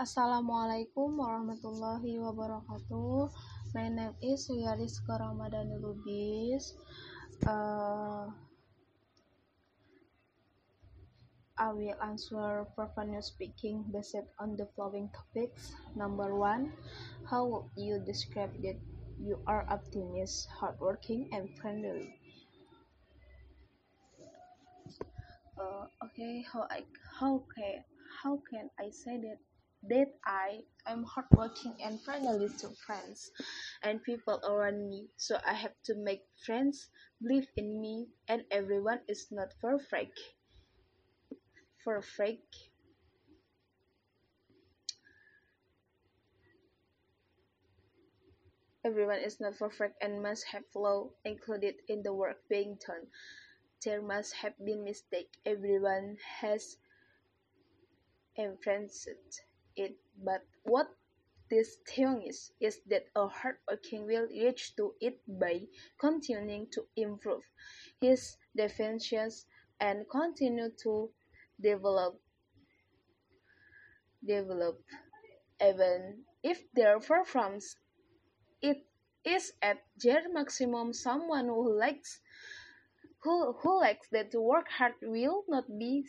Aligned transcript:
Assalamualaikum 0.00 1.20
warahmatullahi 1.20 2.16
wabarakatuh. 2.16 3.28
My 3.76 3.92
name 3.92 4.16
is 4.24 4.48
Yariska 4.48 5.20
Ramadhani 5.20 5.76
Lubis. 5.76 6.72
Uh, 7.44 8.32
I 11.60 11.68
will 11.76 11.92
answer 12.00 12.64
professional 12.72 13.20
speaking 13.20 13.84
based 13.92 14.24
on 14.40 14.56
the 14.56 14.72
following 14.72 15.12
topics. 15.12 15.76
Number 15.92 16.32
one, 16.32 16.72
how 17.28 17.44
would 17.44 17.68
you 17.76 18.00
describe 18.00 18.56
that 18.64 18.80
you 19.20 19.36
are 19.44 19.68
optimistic, 19.68 20.48
hardworking, 20.48 21.28
and 21.28 21.52
friendly? 21.60 22.16
Uh, 25.60 25.92
okay, 26.08 26.40
how 26.48 26.64
I 26.72 26.88
how 27.04 27.44
can 27.52 27.84
how 28.24 28.40
can 28.48 28.72
I 28.80 28.88
say 28.88 29.20
that 29.28 29.36
that 29.82 30.14
I 30.24 30.64
am 30.86 31.04
hardworking 31.04 31.76
and 31.82 32.00
friendly 32.02 32.48
to 32.48 32.70
friends 32.86 33.30
and 33.82 34.02
people 34.02 34.40
around 34.44 34.88
me. 34.88 35.08
So 35.16 35.38
I 35.46 35.54
have 35.54 35.74
to 35.84 35.94
make 35.94 36.24
friends 36.46 36.88
believe 37.20 37.48
in 37.56 37.80
me, 37.80 38.08
and 38.28 38.44
everyone 38.50 39.00
is 39.08 39.30
not 39.30 39.54
perfect. 39.60 40.18
Perfect. 41.84 42.70
Everyone 48.84 49.20
is 49.20 49.40
not 49.40 49.56
perfect 49.56 49.96
and 50.02 50.22
must 50.22 50.44
have 50.48 50.66
flaws 50.66 51.12
included 51.24 51.76
in 51.88 52.02
the 52.02 52.12
work 52.12 52.46
being 52.46 52.74
done. 52.86 53.06
There 53.84 54.02
must 54.02 54.34
have 54.34 54.58
been 54.58 54.84
mistake. 54.84 55.38
Everyone 55.46 56.18
has 56.40 56.78
embraced 58.36 59.08
it, 59.80 59.96
but 60.24 60.42
what 60.64 60.88
this 61.50 61.76
thing 61.88 62.22
is, 62.26 62.52
is 62.60 62.80
that 62.88 63.06
a 63.16 63.26
hardworking 63.28 64.06
will 64.06 64.26
reach 64.28 64.76
to 64.76 64.94
it 65.00 65.20
by 65.26 65.62
continuing 65.98 66.66
to 66.72 66.84
improve 66.96 67.42
his 68.00 68.36
definitions 68.56 69.46
and 69.80 70.08
continue 70.10 70.70
to 70.82 71.10
develop 71.60 72.20
develop 74.26 74.78
even 75.62 76.24
if 76.42 76.62
their 76.74 76.98
performance 77.00 77.76
it 78.62 78.78
is 79.24 79.52
at 79.62 79.78
their 80.02 80.22
maximum 80.32 80.92
someone 80.92 81.46
who 81.46 81.78
likes 81.78 82.20
who, 83.22 83.52
who 83.62 83.80
likes 83.80 84.08
that 84.12 84.30
to 84.32 84.40
work 84.40 84.68
hard 84.68 84.94
will 85.02 85.44
not 85.48 85.64
be 85.78 86.06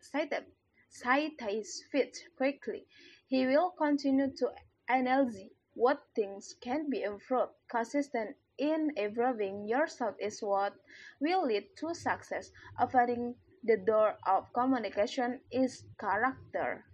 cited 0.00 0.44
his 0.90 1.84
feet 1.92 2.28
quickly. 2.36 2.86
He 3.26 3.46
will 3.46 3.70
continue 3.70 4.30
to 4.36 4.52
analyze 4.88 5.38
what 5.74 6.02
things 6.14 6.54
can 6.60 6.88
be 6.90 7.02
improved. 7.02 7.52
Consistent 7.70 8.36
in 8.58 8.92
improving 8.96 9.66
yourself 9.68 10.14
is 10.18 10.40
what 10.42 10.74
will 11.20 11.44
lead 11.46 11.76
to 11.78 11.94
success. 11.94 12.50
Opening 12.80 13.34
the 13.64 13.76
door 13.76 14.16
of 14.26 14.52
communication 14.52 15.40
is 15.50 15.84
character. 16.00 16.84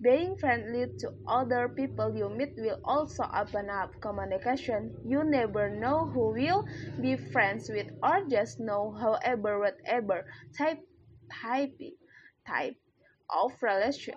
Being 0.00 0.36
friendly 0.36 0.86
to 0.98 1.12
other 1.26 1.68
people 1.68 2.16
you 2.16 2.28
meet 2.28 2.54
will 2.56 2.80
also 2.84 3.24
open 3.34 3.68
up 3.70 4.00
communication. 4.00 4.94
You 5.04 5.24
never 5.24 5.68
know 5.70 6.06
who 6.08 6.30
will 6.32 6.64
be 7.00 7.16
friends 7.16 7.68
with 7.68 7.90
or 8.02 8.24
just 8.28 8.60
know 8.60 8.92
however 8.92 9.58
whatever 9.58 10.26
type 10.56 10.86
type 11.42 11.74
type 12.46 12.76
of 13.34 13.52
relation, 13.62 14.14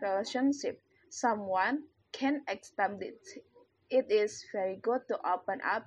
relationship 0.00 0.80
someone 1.10 1.84
can 2.12 2.42
establish. 2.48 3.14
It 3.90 4.06
is 4.10 4.44
very 4.52 4.76
good 4.82 5.02
to 5.08 5.18
open 5.26 5.60
up 5.64 5.86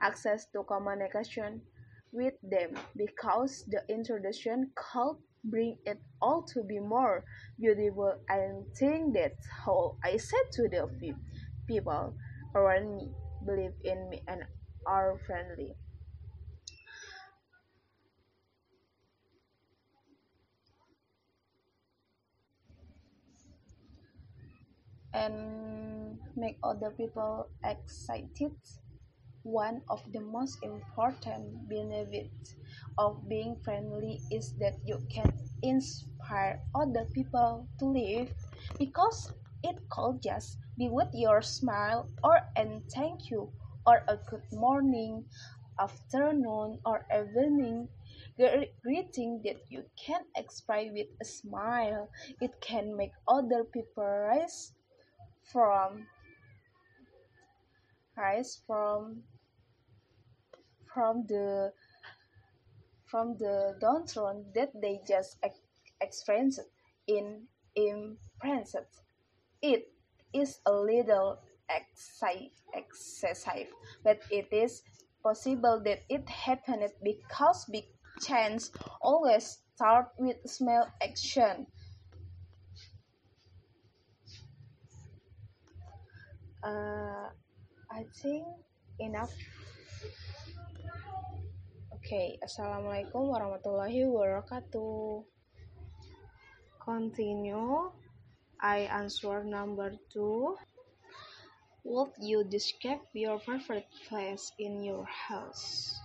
access 0.00 0.46
to 0.52 0.62
communication 0.64 1.62
with 2.12 2.34
them 2.42 2.74
because 2.96 3.64
the 3.68 3.82
introduction 3.88 4.70
could 4.74 5.16
bring 5.44 5.76
it 5.86 5.98
all 6.20 6.42
to 6.54 6.62
be 6.62 6.78
more 6.78 7.24
beautiful. 7.58 8.14
I 8.28 8.48
think 8.78 9.14
that's 9.14 9.46
how 9.64 9.96
I 10.04 10.16
said 10.16 10.46
to 10.52 10.68
the 10.68 10.88
people 11.66 12.14
around 12.54 12.96
me 12.96 13.10
believe 13.44 13.72
in 13.84 14.08
me 14.10 14.22
and 14.28 14.42
are 14.86 15.18
friendly. 15.26 15.74
And 25.14 26.18
make 26.36 26.58
other 26.62 26.90
people 26.90 27.48
excited. 27.64 28.52
One 29.44 29.82
of 29.90 30.00
the 30.12 30.20
most 30.20 30.58
important 30.62 31.68
benefits 31.68 32.54
of 32.98 33.28
being 33.28 33.56
friendly 33.64 34.20
is 34.30 34.54
that 34.60 34.78
you 34.86 34.98
can 35.12 35.32
inspire 35.62 36.60
other 36.74 37.06
people 37.12 37.66
to 37.78 37.86
live 37.86 38.28
because 38.78 39.32
it 39.62 39.76
could 39.90 40.22
just 40.22 40.58
be 40.78 40.88
with 40.88 41.08
your 41.12 41.42
smile 41.42 42.08
or 42.22 42.40
and 42.56 42.82
thank 42.94 43.30
you 43.30 43.50
or 43.86 44.02
a 44.08 44.16
good 44.30 44.46
morning, 44.52 45.24
afternoon 45.80 46.78
or 46.86 47.04
evening 47.14 47.88
greeting 48.82 49.40
that 49.44 49.56
you 49.68 49.84
can 49.96 50.22
express 50.36 50.86
with 50.92 51.08
a 51.20 51.24
smile. 51.24 52.08
It 52.40 52.60
can 52.60 52.96
make 52.96 53.12
other 53.28 53.64
people 53.64 54.04
rise 54.04 54.72
from 55.50 56.06
rise 58.16 58.60
from 58.66 59.22
from 60.92 61.24
the 61.26 61.72
from 63.06 63.36
the 63.38 63.76
downturn 63.80 64.44
that 64.54 64.70
they 64.80 65.00
just 65.06 65.36
ex 65.42 65.58
experienced 66.00 66.60
in 67.06 67.46
imprinted. 67.76 68.86
It 69.60 69.92
is 70.32 70.58
a 70.66 70.72
little 70.72 71.38
excessive, 72.74 73.68
but 74.02 74.20
it 74.30 74.48
is 74.52 74.82
possible 75.22 75.80
that 75.84 76.00
it 76.08 76.28
happened 76.28 76.90
because 77.02 77.64
big 77.66 77.84
change 78.20 78.64
always 79.00 79.58
start 79.74 80.08
with 80.18 80.36
small 80.46 80.86
action. 81.02 81.66
Uh, 86.62 87.30
I 87.90 88.02
think 88.18 88.42
enough. 88.98 89.30
Okay 92.02 92.42
assalamualaikum 92.42 93.30
warahmatullahi 93.30 94.02
wabarakatuh. 94.10 95.22
Continue. 96.82 97.94
I 98.58 98.90
answer 98.90 99.46
number 99.46 99.94
two. 100.10 100.58
Would 101.86 102.18
you 102.18 102.42
describe 102.42 103.06
your 103.14 103.38
favorite 103.38 103.90
place 104.06 104.50
in 104.58 104.82
your 104.82 105.06
house 105.06 106.01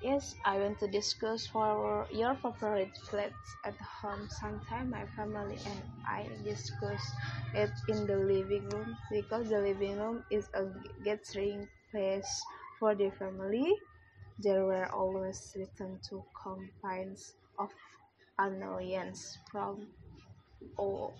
Yes, 0.00 0.34
I 0.42 0.58
want 0.58 0.78
to 0.78 0.88
discuss 0.88 1.46
for 1.46 2.06
your 2.10 2.34
favorite 2.36 2.96
place 3.10 3.56
at 3.62 3.76
home. 3.76 4.26
Sometimes 4.30 4.90
my 4.90 5.04
family 5.14 5.58
and 5.66 5.82
I 6.08 6.30
discuss 6.44 7.02
it 7.52 7.72
in 7.88 8.06
the 8.06 8.16
living 8.16 8.70
room 8.70 8.96
because 9.10 9.50
the 9.50 9.60
living 9.60 9.98
room 9.98 10.24
is 10.30 10.48
a 10.54 10.64
gathering 11.04 11.68
place 11.90 12.42
for 12.78 12.94
the 12.94 13.10
family. 13.10 13.74
There 14.38 14.64
were 14.64 14.90
always 14.92 15.52
written 15.56 16.00
to 16.08 16.24
complaints 16.42 17.34
of 17.58 17.70
annoyance 18.38 19.38
from 19.50 19.88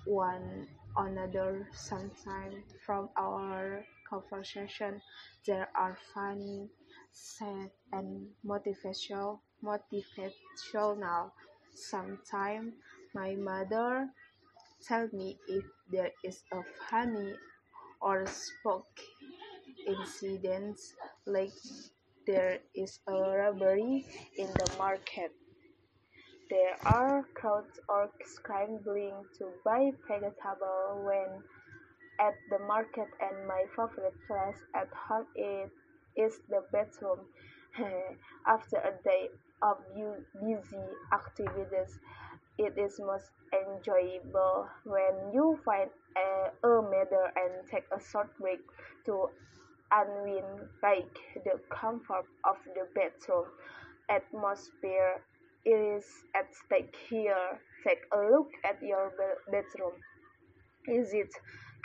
one 0.05 0.67
another. 0.97 1.67
Sometimes 1.73 2.65
from 2.85 3.09
our 3.17 3.85
conversation, 4.09 5.01
there 5.47 5.69
are 5.75 5.97
funny 6.15 6.69
sad 7.17 7.71
and 7.93 8.29
motivational 8.47 9.41
motivational 9.65 11.33
sometimes 11.75 12.75
my 13.15 13.35
mother 13.37 14.09
tell 14.87 15.09
me 15.13 15.39
if 15.49 15.65
there 15.91 16.13
is 16.25 16.43
a 16.53 16.63
funny 16.91 17.35
or 18.01 18.27
spoke 18.27 19.01
incident 19.87 20.79
like 21.27 21.53
there 22.27 22.59
is 22.75 23.01
a 23.09 23.13
robbery 23.15 24.05
in 24.37 24.49
the 24.59 24.69
market. 24.79 25.33
There 26.51 26.77
are 26.85 27.25
crowds 27.35 27.79
or 27.89 28.11
scrambling 28.25 29.27
to 29.39 29.53
buy 29.65 29.93
vegetable 30.09 31.05
when 31.05 31.43
at 32.21 32.35
the 32.51 32.59
market 32.61 33.09
and 33.21 33.47
my 33.49 33.65
favorite 33.77 34.15
place 34.27 34.61
at 34.75 34.89
home 35.09 35.27
is 35.37 35.71
is 36.17 36.41
the 36.49 36.63
bedroom. 36.73 37.21
Eh, 37.79 38.15
after 38.47 38.77
a 38.79 38.93
day 39.05 39.29
of 39.63 39.77
busy 40.41 40.87
activities, 41.13 41.99
It 42.59 42.79
is 42.79 42.99
most 43.01 43.31
enjoyable 43.53 44.69
when 44.85 45.33
you 45.33 45.59
find 45.65 45.91
a, 46.17 46.67
a 46.67 46.83
mother 46.83 47.33
and 47.37 47.69
take 47.71 47.85
a 47.93 48.01
short 48.01 48.31
break 48.39 48.61
to 49.05 49.29
unwind 49.91 50.69
like 50.83 51.19
the 51.45 51.61
comfort 51.71 52.27
of 52.45 52.57
the 52.75 52.87
bedroom 52.95 53.45
atmosphere 54.09 55.21
is 55.65 56.05
at 56.35 56.49
stake 56.55 56.97
here. 57.11 57.61
Take 57.85 58.03
a 58.13 58.19
look 58.19 58.51
at 58.65 58.83
your 58.83 59.13
bedroom. 59.51 59.93
Is 60.89 61.13
it 61.13 61.33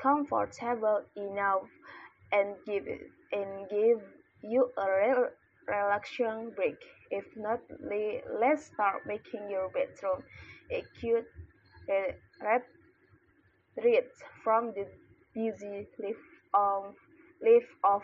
comfortable 0.02 1.02
enough 1.18 1.68
and 2.32 2.56
give 2.66 2.88
and 3.34 3.70
give 3.70 4.02
you 4.44 4.72
a 4.78 4.86
real 4.86 5.28
relaxation 5.68 6.52
break? 6.56 6.78
If 7.10 7.26
not, 7.36 7.60
le 7.80 8.22
let's 8.40 8.66
start 8.66 9.06
making 9.06 9.50
your 9.50 9.70
bedroom 9.70 10.24
a 10.72 10.84
cute 11.00 11.28
retreat 13.78 14.12
from 14.44 14.74
the 14.74 14.86
busy 15.34 15.88
life 16.00 16.26
of 16.54 16.96
life 17.42 17.70
of 17.84 18.02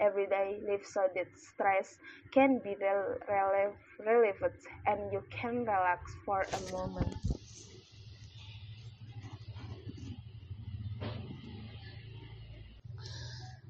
everyday 0.00 0.60
life 0.68 0.84
so 0.86 1.02
that 1.14 1.26
stress 1.36 1.98
can 2.32 2.60
be 2.62 2.76
relieved 2.78 4.56
and 4.86 5.12
you 5.12 5.22
can 5.30 5.64
relax 5.64 6.12
for 6.24 6.42
a 6.42 6.72
moment. 6.72 7.16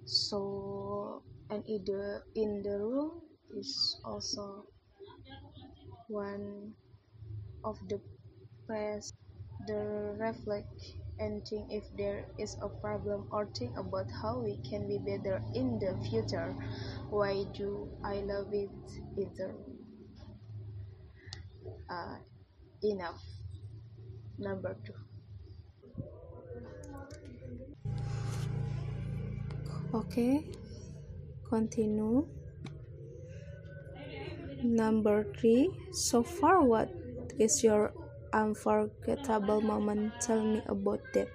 So, 0.05 1.23
and 1.51 1.65
in 1.67 1.85
the 1.85 2.23
in 2.35 2.63
the 2.63 2.79
room 2.79 3.21
is 3.57 4.01
also 4.05 4.67
one 6.09 6.75
of 7.65 7.77
the 7.89 8.01
place 8.67 9.13
the 9.67 10.15
reflect 10.19 10.69
and 11.19 11.45
think 11.47 11.67
if 11.71 11.85
there 11.97 12.25
is 12.39 12.57
a 12.63 12.69
problem 12.69 13.27
or 13.33 13.47
think 13.59 13.77
about 13.77 14.07
how 14.23 14.39
we 14.39 14.57
can 14.69 14.87
be 14.87 14.99
better 14.99 15.43
in 15.55 15.79
the 15.81 15.97
future. 16.09 16.55
Why 17.11 17.45
do 17.55 17.89
I 18.05 18.21
love 18.21 18.53
it 18.53 18.71
either? 19.17 19.53
Uh, 21.91 22.17
enough. 22.83 23.21
Number 24.39 24.77
two. 24.87 24.95
Okay, 29.95 30.45
continue. 31.49 32.27
Number 34.63 35.25
three. 35.35 35.71
So 35.93 36.23
far, 36.23 36.63
what 36.63 36.91
is 37.39 37.63
your 37.63 37.93
unforgettable 38.33 39.61
moment 39.61 40.13
tell 40.21 40.43
me 40.43 40.63
about 40.67 41.01
that 41.15 41.29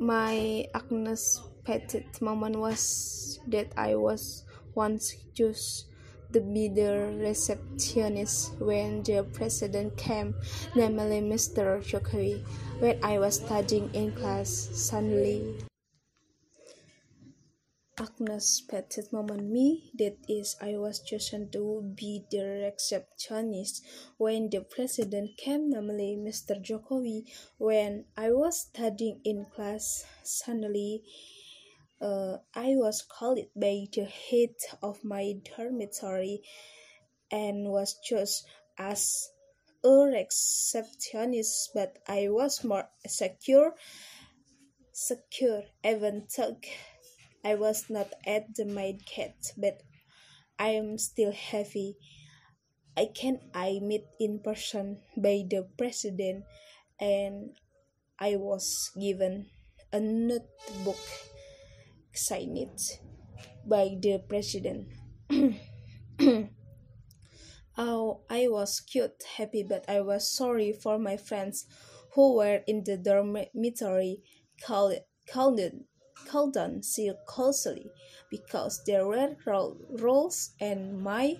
my 0.00 0.64
unexpected 0.74 2.04
moment 2.22 2.56
was 2.56 3.38
that 3.46 3.70
I 3.76 3.94
was 3.96 4.44
once 4.74 5.14
chosen 5.34 5.89
to 6.32 6.40
be 6.40 6.68
the 6.68 7.14
receptionist 7.18 8.58
when 8.60 9.02
the 9.02 9.24
president 9.32 9.96
came, 9.96 10.34
namely 10.74 11.20
Mr. 11.20 11.82
Jokowi. 11.82 12.44
When 12.78 12.98
I 13.02 13.18
was 13.18 13.36
studying 13.36 13.90
in 13.94 14.12
class, 14.12 14.48
suddenly 14.72 15.56
unexpected 18.00 19.12
moment 19.12 19.44
me 19.44 19.90
that 19.98 20.16
is 20.28 20.56
I 20.60 20.78
was 20.78 21.00
chosen 21.00 21.50
to 21.50 21.82
be 21.94 22.24
the 22.30 22.64
receptionist 22.64 23.84
when 24.16 24.48
the 24.48 24.60
president 24.60 25.36
came 25.36 25.70
namely 25.70 26.16
Mr. 26.16 26.56
Jokowi 26.56 27.24
when 27.58 28.06
I 28.16 28.32
was 28.32 28.60
studying 28.60 29.20
in 29.24 29.44
class 29.54 30.06
suddenly 30.22 31.02
uh, 32.00 32.38
I 32.54 32.76
was 32.76 33.02
called 33.02 33.38
by 33.54 33.86
the 33.92 34.04
head 34.04 34.54
of 34.82 35.04
my 35.04 35.34
dormitory 35.44 36.42
and 37.30 37.70
was 37.70 37.96
chosen 38.02 38.48
as 38.78 39.28
a 39.84 39.88
receptionist 39.88 41.70
but 41.74 41.98
I 42.06 42.28
was 42.28 42.64
more 42.64 42.88
secure 43.06 43.74
secure 44.92 45.62
even 45.84 46.26
though 46.36 46.56
I 47.44 47.54
was 47.54 47.88
not 47.88 48.12
at 48.26 48.54
the 48.54 48.66
maid 48.66 49.06
cat, 49.06 49.34
but 49.56 49.80
I 50.58 50.76
am 50.76 50.98
still 50.98 51.32
happy. 51.32 51.96
I 52.96 53.08
can 53.14 53.40
I 53.54 53.80
meet 53.80 54.04
in 54.18 54.40
person 54.40 55.00
by 55.16 55.48
the 55.48 55.66
president 55.78 56.44
and 57.00 57.56
I 58.18 58.36
was 58.36 58.90
given 58.98 59.46
a 59.90 60.00
notebook 60.00 61.00
signed 62.12 62.98
by 63.66 63.96
the 64.00 64.22
president. 64.28 64.88
oh, 67.78 68.20
I 68.28 68.48
was 68.48 68.80
cute, 68.80 69.22
happy, 69.36 69.62
but 69.62 69.84
I 69.88 70.00
was 70.00 70.30
sorry 70.30 70.72
for 70.72 70.98
my 70.98 71.16
friends 71.16 71.66
who 72.14 72.36
were 72.36 72.62
in 72.66 72.84
the 72.84 72.96
dormitory 72.96 74.22
called, 74.64 74.94
called 75.30 75.60
Colton 76.26 76.82
see 76.82 77.10
closely 77.26 77.90
because 78.30 78.82
there 78.84 79.06
were 79.06 79.36
roles 79.46 80.50
and 80.60 81.00
my 81.00 81.36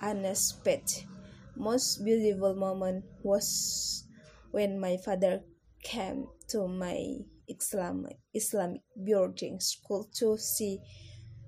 unexpected 0.00 1.04
most 1.56 2.02
beautiful 2.04 2.54
moment 2.54 3.04
was 3.22 4.04
when 4.50 4.80
my 4.80 4.96
father 4.96 5.42
came 5.82 6.26
to 6.48 6.66
my 6.66 7.18
Islamic 7.48 8.18
Islamic 8.34 8.82
boarding 8.96 9.60
school 9.60 10.08
to 10.14 10.36
see 10.38 10.78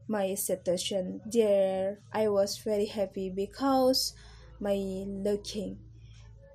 my 0.09 0.35
situation 0.35 1.21
there 1.31 1.99
I 2.13 2.29
was 2.29 2.59
very 2.59 2.87
happy 2.87 3.31
because 3.35 4.15
my 4.61 4.77
looking 5.07 5.79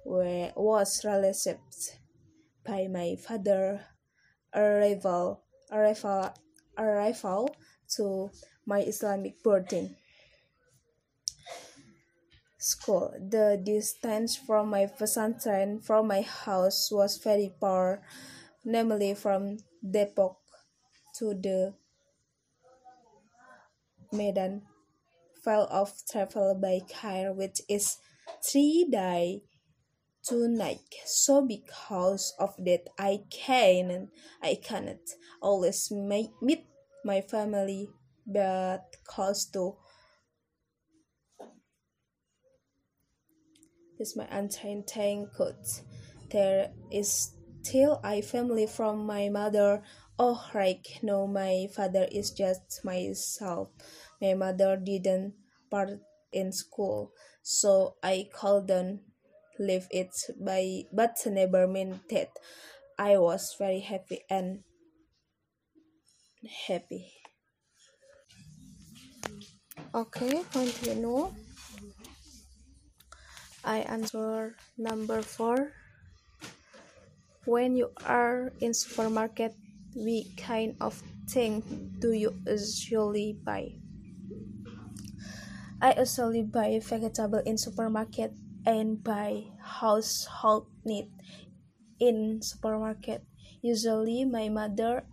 were, 0.06 0.52
was 0.56 1.04
received 1.06 2.00
by 2.66 2.88
my 2.88 3.16
father 3.16 3.82
arrival 4.56 5.44
arrival 5.72 6.34
arrival 6.78 7.56
to 7.96 8.30
my 8.66 8.82
Islamic 8.82 9.42
boarding 9.44 9.96
school. 12.60 13.14
The 13.18 13.60
distance 13.64 14.36
from 14.36 14.70
my 14.70 14.86
pesantren 14.86 15.84
from 15.84 16.08
my 16.08 16.22
house 16.22 16.92
was 16.92 17.18
very 17.18 17.52
far, 17.60 18.02
namely 18.70 19.16
from 19.16 19.58
Depok 19.84 20.38
to 21.18 21.34
the 21.34 21.74
Medan. 24.14 24.62
File 25.44 25.68
of 25.72 25.94
travel 26.12 26.54
by 26.62 26.82
car, 26.92 27.34
which 27.34 27.62
is 27.70 27.98
three 28.44 28.86
day 28.92 29.42
tonight 30.22 30.80
so 31.06 31.42
because 31.42 32.36
of 32.40 32.54
that 32.58 32.82
i 33.00 33.20
can 33.32 34.10
i 34.44 34.54
cannot 34.62 35.00
always 35.42 35.90
meet 35.92 36.66
my 37.06 37.22
family 37.22 37.88
but 38.28 38.84
close 39.06 39.46
to 39.46 39.76
this 43.98 44.16
my 44.16 44.28
untainted 44.30 45.30
there 46.32 46.70
is 46.92 47.32
still 47.62 48.00
I 48.04 48.22
family 48.22 48.68
from 48.68 49.06
my 49.06 49.30
mother 49.30 49.84
oh 50.18 50.50
right 50.54 50.86
no 51.02 51.28
my 51.28 51.68
father 51.74 52.08
is 52.12 52.32
just 52.32 52.84
myself 52.84 53.70
my 54.22 54.34
mother 54.34 54.76
didn't 54.78 55.36
part 55.72 55.92
in 56.32 56.52
school 56.52 57.12
so 57.42 57.96
i 58.04 58.28
couldn't 58.34 59.02
leave 59.60 59.88
it 59.92 60.14
by 60.40 60.84
but 60.94 61.18
never 61.28 61.68
meant 61.68 62.08
that 62.10 62.30
I 63.00 63.18
was 63.18 63.56
very 63.58 63.80
happy 63.80 64.24
and 64.30 64.64
happy. 66.68 67.14
Okay, 69.94 70.44
continue. 70.52 71.32
I 73.64 73.80
answer 73.80 74.58
number 74.78 75.22
four. 75.22 75.72
When 77.46 77.76
you 77.76 77.92
are 78.06 78.54
in 78.60 78.74
supermarket, 78.74 79.56
what 79.94 80.26
kind 80.38 80.76
of 80.82 81.02
thing 81.30 81.64
do 82.00 82.12
you 82.12 82.36
usually 82.46 83.40
buy? 83.44 83.80
I 85.82 85.96
usually 85.98 86.44
buy 86.44 86.80
vegetable 86.84 87.42
in 87.46 87.58
supermarket 87.58 88.34
and 88.66 89.02
buy 89.02 89.48
household 89.64 90.68
need 90.84 91.08
in 92.00 92.42
supermarket. 92.42 93.24
Usually 93.62 94.26
my 94.26 94.50
mother 94.50 95.08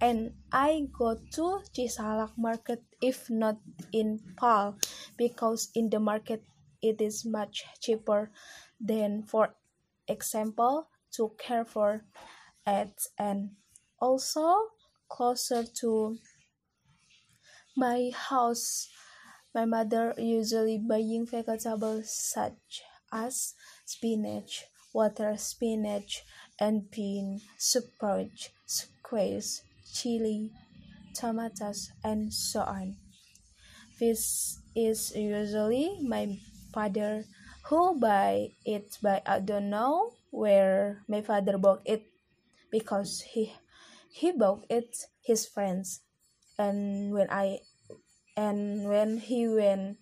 and 0.00 0.34
I 0.50 0.86
go 0.96 1.18
to 1.34 1.62
Cisalak 1.74 2.38
market 2.38 2.82
if 3.02 3.30
not 3.30 3.58
in 3.92 4.18
PAL, 4.38 4.78
because 5.18 5.70
in 5.74 5.90
the 5.90 5.98
market 5.98 6.42
it 6.82 7.00
is 7.00 7.24
much 7.24 7.64
cheaper 7.80 8.30
than, 8.80 9.22
for 9.22 9.54
example, 10.08 10.88
to 11.12 11.32
care 11.38 11.64
for 11.64 12.04
ads 12.66 13.10
and 13.18 13.50
also 14.00 14.72
closer 15.08 15.64
to 15.80 16.18
my 17.76 18.10
house. 18.14 18.88
My 19.54 19.64
mother 19.64 20.14
usually 20.16 20.78
buying 20.78 21.26
vegetables 21.26 22.12
such 22.12 22.82
as 23.12 23.54
spinach, 23.84 24.64
water 24.94 25.36
spinach, 25.36 26.24
and 26.58 26.90
bean, 26.90 27.40
sprouts, 27.58 28.48
squash, 28.66 29.60
chili, 29.92 30.50
tomatoes, 31.14 31.92
and 32.02 32.32
so 32.32 32.60
on. 32.60 32.96
This 34.00 34.58
is 34.74 35.14
usually 35.14 36.00
my 36.02 36.38
father 36.72 37.24
who 37.64 38.00
buy 38.00 38.48
it, 38.64 38.98
but 39.02 39.22
I 39.26 39.40
don't 39.40 39.68
know 39.68 40.12
where 40.32 41.04
my 41.06 41.20
father 41.20 41.60
bought 41.60 41.84
it 41.84 42.08
because 42.72 43.20
he 43.20 43.52
he 44.10 44.32
bought 44.32 44.64
it 44.68 44.96
his 45.22 45.46
friends. 45.46 46.00
And 46.58 47.12
when 47.12 47.28
I 47.30 47.60
and 48.36 48.88
when 48.88 49.18
he 49.18 49.46
went 49.46 49.98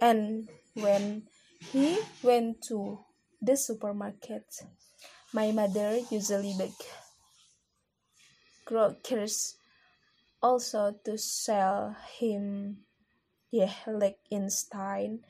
and 0.00 0.48
when 0.74 1.28
he 1.72 2.00
went 2.22 2.62
to 2.62 3.04
the 3.42 3.56
supermarket 3.56 4.44
my 5.32 5.52
mother 5.52 6.00
usually 6.10 6.54
buy 6.56 6.72
groceries 8.64 9.56
also 10.42 10.96
to 11.04 11.18
sell 11.18 11.94
him 12.16 12.78
yeah 13.50 13.72
like 13.86 14.18
instant 14.30 15.20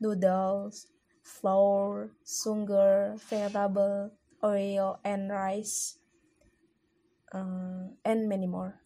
noodles 0.00 0.86
flour 1.28 2.08
sugar 2.24 3.20
vegetable 3.28 4.10
oil 4.42 4.96
and 5.04 5.28
rice 5.28 5.98
uh, 7.32 7.92
and 8.04 8.28
many 8.28 8.46
more. 8.46 8.80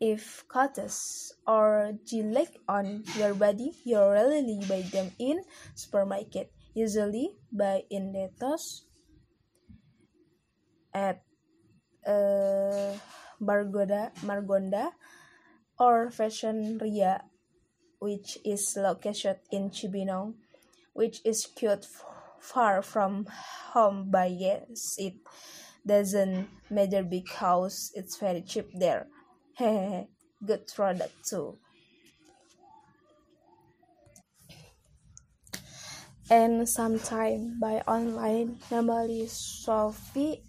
If 0.00 0.46
cuts 0.48 1.34
or 1.46 1.98
gilek 2.06 2.56
on 2.68 3.04
your 3.18 3.34
body 3.34 3.74
you 3.84 3.98
rarely 3.98 4.62
buy 4.64 4.86
them 4.86 5.10
in 5.18 5.42
supermarket 5.74 6.54
usually 6.74 7.36
buy 7.52 7.82
in 7.90 8.12
Netos 8.14 8.86
at 10.94 11.22
uh, 12.06 12.94
Margonda, 13.40 14.12
Margonda 14.22 14.92
or 15.78 16.10
Fashion 16.10 16.78
Ria, 16.78 17.24
which 17.98 18.38
is 18.44 18.76
located 18.76 19.40
in 19.50 19.70
Cibinong, 19.70 20.34
which 20.92 21.20
is 21.24 21.46
quite 21.46 21.86
far 22.40 22.82
from 22.82 23.26
home 23.72 24.10
but 24.10 24.30
yes 24.30 24.96
it 24.98 25.14
doesn't 25.86 26.48
matter 26.68 27.02
because 27.02 27.92
it's 27.94 28.16
very 28.18 28.42
cheap 28.42 28.68
there. 28.74 29.06
Good 29.58 30.66
product 30.74 31.14
too. 31.28 31.58
And 36.30 36.68
sometimes 36.68 37.58
buy 37.60 37.82
online 37.88 38.58
normally 38.70 39.26
Shopee 39.26 40.42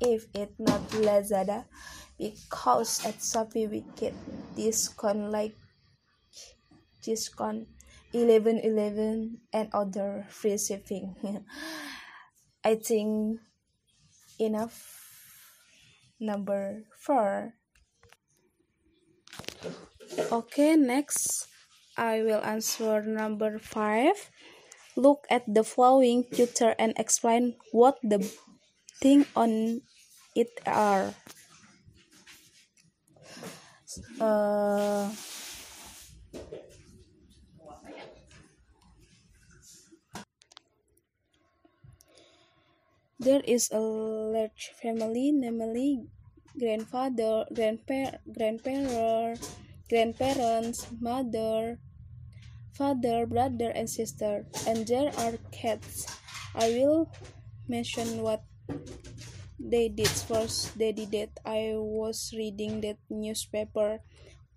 if 0.00 0.26
it 0.34 0.54
not 0.58 0.80
Lazada 1.04 1.64
because 2.16 3.04
at 3.04 3.18
Shopee 3.18 3.70
we 3.70 3.84
get 3.96 4.14
discount 4.56 5.30
like 5.30 5.54
discount 7.02 7.68
11 8.12 8.60
11 8.64 9.38
and 9.52 9.68
other 9.72 10.26
free 10.28 10.56
shipping 10.58 11.14
I 12.64 12.74
think 12.74 13.40
enough 14.38 14.98
number 16.20 16.84
four. 16.98 17.54
Okay 20.32 20.76
next 20.76 21.48
I 21.96 22.22
will 22.22 22.42
answer 22.42 23.02
number 23.02 23.58
five. 23.58 24.30
Look 24.94 25.26
at 25.30 25.42
the 25.46 25.62
following 25.62 26.24
picture 26.24 26.74
and 26.78 26.94
explain 26.96 27.54
what 27.72 27.98
the 28.02 28.22
thing 29.02 29.26
on 29.34 29.82
it 30.34 30.50
are. 30.66 31.14
Uh, 34.20 35.10
there 43.18 43.42
is 43.44 43.70
a 43.72 43.80
large 43.80 44.70
family 44.80 45.32
namely 45.32 46.06
grandfather 46.58 47.44
grandpa 47.54 48.16
grandparent 48.32 49.40
grandparents 49.88 50.86
mother 51.00 51.78
father 52.78 53.26
brother 53.26 53.70
and 53.74 53.90
sister. 53.90 54.46
And 54.66 54.86
there 54.86 55.10
are 55.18 55.34
cats. 55.50 56.06
I 56.54 56.78
will 56.78 57.10
mention 57.66 58.22
what 58.22 58.46
they 59.58 59.88
did 59.88 60.08
first. 60.08 60.78
They 60.78 60.92
did 60.92 61.10
that 61.10 61.34
i 61.44 61.74
was 61.74 62.30
reading 62.38 62.80
that 62.86 62.98
newspaper 63.10 63.98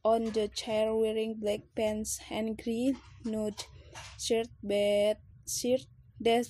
on 0.05 0.29
the 0.37 0.47
chair 0.49 0.93
wearing 0.93 1.41
black 1.41 1.61
pants 1.75 2.19
and 2.29 2.57
green 2.57 2.97
nude 3.25 3.65
shirt 4.17 4.49
bed, 4.61 5.17
shirt 5.49 5.85
that 6.21 6.45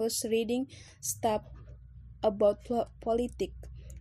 was 0.00 0.24
reading 0.30 0.66
stuff 1.00 1.42
about 2.22 2.58
politics 3.00 3.54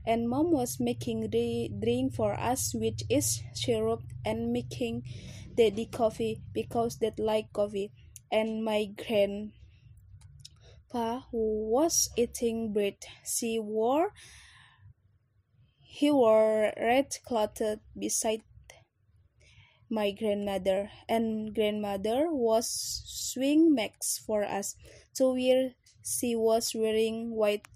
and 0.05 0.27
mom 0.29 0.51
was 0.51 0.77
making 0.79 1.29
the 1.29 1.69
drink 1.83 2.15
for 2.15 2.33
us 2.39 2.73
which 2.73 3.03
is 3.09 3.41
syrup 3.53 4.01
and 4.25 4.51
making 4.51 5.03
daddy 5.59 5.85
coffee 5.85 6.41
because 6.53 6.97
that 6.99 7.19
like 7.19 7.51
coffee. 7.53 7.91
And 8.31 8.63
my 8.63 8.87
grandpa 8.95 9.51
was 11.31 12.09
eating 12.15 12.73
bread 12.73 12.97
she 13.25 13.59
wore 13.59 14.13
he 15.81 16.11
wore 16.11 16.71
red 16.77 17.17
cloth 17.27 17.61
beside 17.97 18.41
my 19.89 20.11
grandmother. 20.11 20.89
And 21.09 21.53
grandmother 21.53 22.27
was 22.29 22.69
swing 23.05 23.73
max 23.73 24.19
for 24.25 24.43
us. 24.43 24.75
To 25.15 25.33
wear 25.33 25.71
she 26.09 26.35
was 26.35 26.73
wearing 26.75 27.31
white 27.31 27.67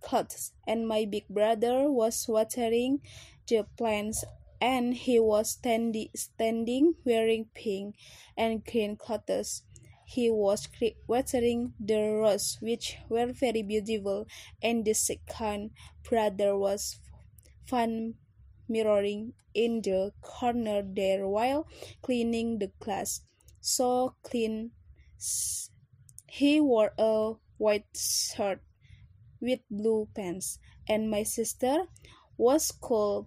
clothes 0.00 0.52
and 0.66 0.86
my 0.86 1.04
big 1.04 1.26
brother 1.28 1.90
was 1.90 2.26
watering 2.28 3.00
the 3.48 3.64
plants 3.76 4.24
and 4.60 4.94
he 4.94 5.18
was 5.20 5.50
standing 5.50 6.08
standing 6.14 6.94
wearing 7.04 7.46
pink 7.54 7.94
and 8.36 8.64
green 8.64 8.96
clothes 8.96 9.62
he 10.04 10.30
was 10.30 10.68
watering 11.06 11.72
the 11.80 12.00
roses 12.22 12.58
which 12.60 12.96
were 13.08 13.32
very 13.32 13.62
beautiful 13.62 14.26
and 14.62 14.84
the 14.84 14.94
second 14.94 15.70
brother 16.08 16.56
was 16.56 17.00
fun 17.66 18.14
mirroring 18.68 19.32
in 19.54 19.80
the 19.80 20.12
corner 20.20 20.82
there 20.84 21.26
while 21.26 21.66
cleaning 22.02 22.58
the 22.58 22.70
glass. 22.78 23.22
So 23.60 24.14
clean. 24.22 24.72
He 26.28 26.60
wore 26.60 26.92
a 26.98 27.34
white 27.58 27.86
shirt 27.94 28.60
with 29.40 29.60
blue 29.70 30.08
pants, 30.14 30.58
and 30.88 31.10
my 31.10 31.22
sister 31.22 31.84
was 32.36 32.72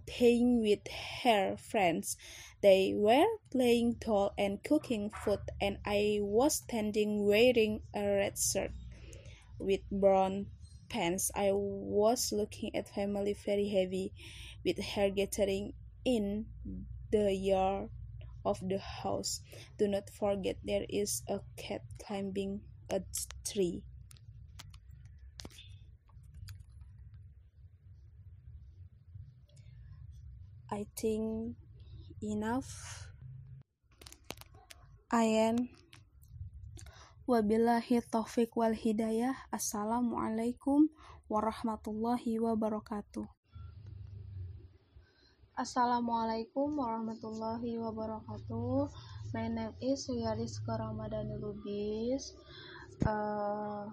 playing 0.06 0.62
with 0.62 0.86
her 1.24 1.56
friends. 1.56 2.16
They 2.62 2.92
were 2.94 3.26
playing 3.50 3.96
doll 4.00 4.32
and 4.38 4.62
cooking 4.62 5.10
food, 5.10 5.40
and 5.60 5.78
I 5.84 6.18
was 6.20 6.56
standing 6.56 7.26
wearing 7.26 7.82
a 7.94 8.04
red 8.04 8.38
shirt 8.38 8.72
with 9.58 9.80
brown 9.90 10.46
pants. 10.88 11.30
I 11.34 11.50
was 11.52 12.32
looking 12.32 12.74
at 12.76 12.88
family 12.88 13.34
very 13.44 13.68
heavy 13.68 14.12
with 14.64 14.78
hair 14.78 15.10
gathering 15.10 15.72
in 16.04 16.46
the 17.10 17.32
yard 17.32 17.88
of 18.44 18.60
the 18.60 18.78
house. 18.78 19.40
Do 19.78 19.88
not 19.88 20.10
forget 20.10 20.56
there 20.64 20.86
is 20.88 21.22
a 21.28 21.40
cat 21.56 21.82
climbing 22.04 22.60
a 22.90 23.02
tree. 23.44 23.82
I 30.70 30.86
think 30.94 31.58
enough. 32.22 32.70
I 35.10 35.50
am 35.50 35.66
Wabillahi 37.26 37.98
taufik 38.06 38.54
wal 38.54 38.78
hidayah. 38.78 39.34
Assalamualaikum 39.50 40.86
warahmatullahi 41.26 42.38
wabarakatuh. 42.38 43.26
Assalamualaikum 45.58 46.78
warahmatullahi 46.78 47.74
wabarakatuh. 47.74 48.94
My 49.34 49.50
name 49.50 49.74
is 49.82 50.06
Yariska 50.06 50.78
Ramadhani 50.78 51.34
Lubis. 51.42 52.38
Uh, 53.02 53.90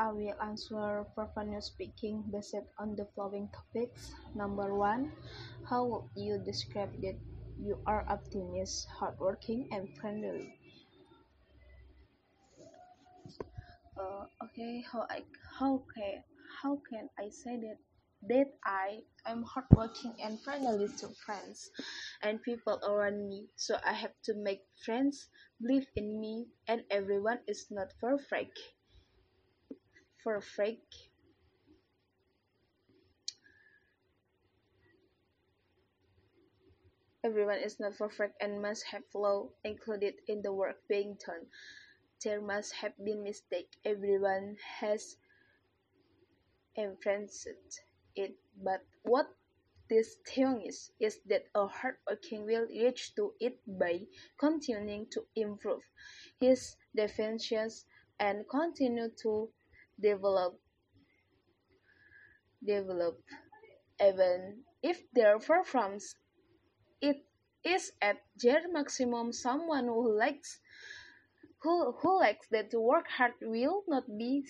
I 0.00 0.10
will 0.10 0.34
answer 0.42 1.04
professional 1.14 1.60
speaking 1.60 2.24
based 2.32 2.56
on 2.78 2.96
the 2.96 3.04
following 3.14 3.50
topics. 3.52 4.12
Number 4.34 4.74
one, 4.74 5.12
how 5.68 5.84
would 5.84 6.04
you 6.16 6.38
describe 6.38 6.90
that 7.02 7.18
you 7.60 7.78
are 7.86 8.04
optimistic, 8.08 8.90
hardworking, 8.90 9.68
and 9.70 9.94
friendly? 9.98 10.56
Uh, 13.96 14.24
okay, 14.42 14.80
how 14.90 15.06
I 15.08 15.22
how 15.58 15.84
can 15.94 16.24
how 16.62 16.80
can 16.90 17.08
I 17.18 17.28
say 17.28 17.56
that 17.60 17.78
that 18.28 18.48
I 18.64 19.02
am 19.26 19.42
hardworking 19.44 20.14
and 20.22 20.40
friendly 20.40 20.88
to 20.88 21.08
friends 21.24 21.70
and 22.22 22.42
people 22.42 22.80
around 22.82 23.28
me. 23.28 23.48
So 23.56 23.78
I 23.84 23.92
have 23.92 24.14
to 24.24 24.34
make 24.34 24.62
friends 24.84 25.28
believe 25.60 25.86
in 25.94 26.18
me, 26.20 26.48
and 26.66 26.82
everyone 26.90 27.40
is 27.46 27.66
not 27.70 27.92
perfect 28.00 28.58
for 30.22 30.36
a 30.36 30.42
fake 30.42 31.10
Everyone 37.22 37.58
is 37.58 37.78
not 37.78 37.98
perfect 37.98 38.36
and 38.40 38.62
must 38.62 38.84
have 38.86 39.04
flaws 39.12 39.50
included 39.62 40.14
in 40.26 40.40
the 40.40 40.54
work 40.54 40.76
being 40.88 41.18
done. 41.26 41.46
There 42.24 42.40
must 42.40 42.72
have 42.76 42.96
been 42.96 43.22
mistakes. 43.22 43.76
Everyone 43.84 44.56
has 44.80 45.16
embraced 46.78 47.46
it, 48.16 48.36
but 48.62 48.80
what 49.02 49.26
this 49.90 50.16
thing 50.26 50.62
is, 50.66 50.92
is 50.98 51.20
that 51.26 51.44
a 51.54 51.66
hardworking 51.66 52.46
will 52.46 52.66
reach 52.68 53.14
to 53.16 53.34
it 53.38 53.58
by 53.66 54.06
continuing 54.38 55.06
to 55.10 55.26
improve 55.36 55.82
his 56.40 56.76
definitions 56.96 57.84
and 58.18 58.48
continue 58.48 59.10
to 59.22 59.50
develop 60.00 60.58
develop 62.64 63.18
even 64.00 64.62
if 64.82 65.02
their 65.12 65.38
performance 65.38 66.14
it 67.00 67.24
is 67.64 67.92
at 68.00 68.16
their 68.42 68.62
maximum. 68.72 69.32
Someone 69.32 69.86
who 69.86 70.16
likes 70.18 70.60
who, 71.62 71.92
who 71.92 72.20
likes 72.20 72.46
that 72.50 72.70
to 72.70 72.80
work 72.80 73.06
hard 73.08 73.32
will 73.42 73.82
not 73.86 74.04
be 74.18 74.44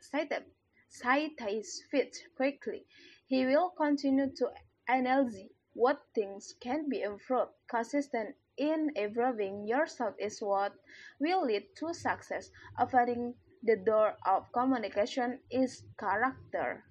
cited 0.00 0.44
satisfied 0.90 2.12
quickly. 2.36 2.86
He 3.26 3.44
will 3.46 3.70
continue 3.70 4.30
to 4.36 4.50
analyze 4.88 5.36
what 5.74 6.00
things 6.14 6.54
can 6.60 6.88
be 6.88 7.02
improved. 7.02 7.52
Consistent 7.70 8.34
in 8.56 8.90
improving 8.96 9.68
yourself 9.68 10.14
is 10.18 10.40
what 10.40 10.72
will 11.20 11.44
lead 11.44 11.64
to 11.76 11.94
success. 11.94 12.50
Avoiding 12.78 13.34
the 13.62 13.76
door 13.76 14.16
of 14.26 14.50
communication 14.52 15.40
is 15.50 15.82
character. 15.98 16.84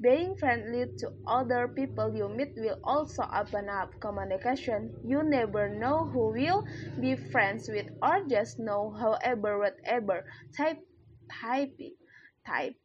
Being 0.00 0.36
friendly 0.36 0.86
to 0.98 1.12
other 1.26 1.68
people 1.68 2.14
you 2.14 2.28
meet 2.28 2.52
will 2.56 2.78
also 2.84 3.24
open 3.34 3.68
up 3.68 3.92
communication. 4.00 4.94
You 5.04 5.22
never 5.22 5.68
know 5.68 6.06
who 6.08 6.30
will 6.32 6.64
be 7.00 7.16
friends 7.16 7.68
with 7.68 7.86
or 8.02 8.24
just 8.28 8.58
know 8.58 8.90
however 8.92 9.58
whatever 9.58 10.24
type 10.56 10.78
type 11.40 11.74
type 12.46 12.76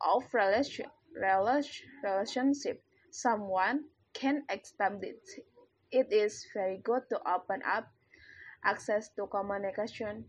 of 0.00 0.22
relation, 0.34 0.86
relation 1.14 1.88
relationship 2.04 2.82
someone 3.10 3.84
can 4.14 4.44
establish. 4.50 5.16
It 5.90 6.12
is 6.12 6.46
very 6.54 6.78
good 6.78 7.02
to 7.10 7.18
open 7.28 7.62
up 7.66 7.88
access 8.64 9.08
to 9.16 9.26
communication 9.26 10.24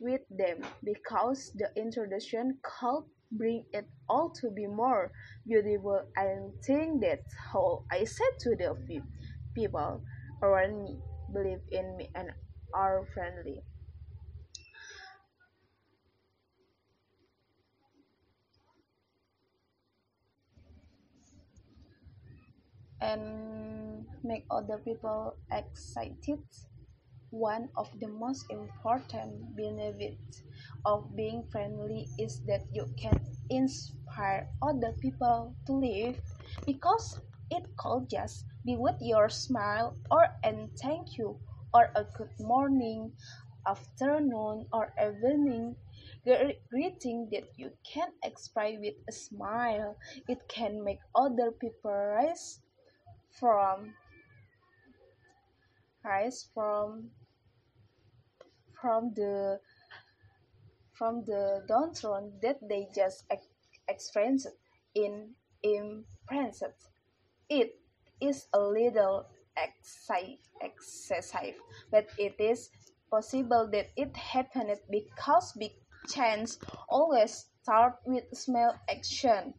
with 0.00 0.22
them 0.30 0.62
because 0.82 1.52
the 1.56 1.68
introduction 1.76 2.58
could 2.62 3.04
bring 3.32 3.64
it 3.72 3.86
all 4.08 4.30
to 4.40 4.50
be 4.50 4.66
more 4.66 5.12
beautiful 5.46 6.02
and 6.16 6.52
think 6.64 7.02
that's 7.02 7.34
how 7.52 7.84
I 7.90 8.04
said 8.04 8.34
to 8.40 8.56
the 8.56 8.76
few 8.86 9.02
people 9.54 10.02
around 10.42 10.82
me 10.82 10.98
believe 11.32 11.60
in 11.70 11.96
me 11.96 12.10
and 12.14 12.30
are 12.74 13.06
friendly. 13.14 13.62
and 23.00 24.04
make 24.22 24.44
other 24.50 24.78
people 24.78 25.34
excited 25.50 26.38
one 27.30 27.68
of 27.76 27.88
the 28.00 28.08
most 28.08 28.44
important 28.50 29.56
benefits 29.56 30.42
of 30.84 31.14
being 31.16 31.44
friendly 31.50 32.08
is 32.18 32.40
that 32.46 32.62
you 32.72 32.86
can 33.00 33.18
inspire 33.50 34.48
other 34.62 34.92
people 35.00 35.54
to 35.66 35.72
live 35.72 36.16
because 36.66 37.20
it 37.50 37.64
could 37.76 38.08
just 38.10 38.46
be 38.64 38.76
with 38.76 38.96
your 39.00 39.28
smile 39.28 39.96
or 40.10 40.26
and 40.42 40.70
thank 40.82 41.18
you 41.18 41.36
or 41.72 41.90
a 41.94 42.04
good 42.16 42.34
morning, 42.40 43.12
afternoon 43.66 44.66
or 44.72 44.92
evening 44.98 45.76
greeting 46.70 47.28
that 47.32 47.44
you 47.56 47.70
can 47.84 48.08
express 48.24 48.74
with 48.80 48.94
a 49.08 49.12
smile. 49.12 49.96
It 50.28 50.38
can 50.48 50.84
make 50.84 51.00
other 51.14 51.50
people 51.52 51.90
rise 51.90 52.60
from 53.38 53.94
rise 56.04 56.48
from 56.54 57.10
from 58.80 59.12
the 59.14 59.60
from 60.92 61.24
the 61.24 61.64
downtrodden 61.66 62.32
that 62.42 62.58
they 62.68 62.88
just 62.94 63.24
ex 63.30 63.46
experienced 63.88 64.48
in 64.94 65.34
imprinted. 65.62 66.74
It 67.48 67.78
is 68.20 68.46
a 68.52 68.60
little 68.60 69.26
excessive, 70.62 71.54
but 71.90 72.06
it 72.18 72.36
is 72.38 72.70
possible 73.10 73.68
that 73.72 73.88
it 73.96 74.16
happened 74.16 74.76
because 74.90 75.52
big 75.58 75.72
change 76.08 76.50
always 76.88 77.46
start 77.62 77.94
with 78.06 78.24
small 78.32 78.74
action. 78.88 79.54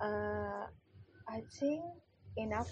Uh, 0.00 0.66
I 1.28 1.42
think 1.58 1.84
enough 2.36 2.70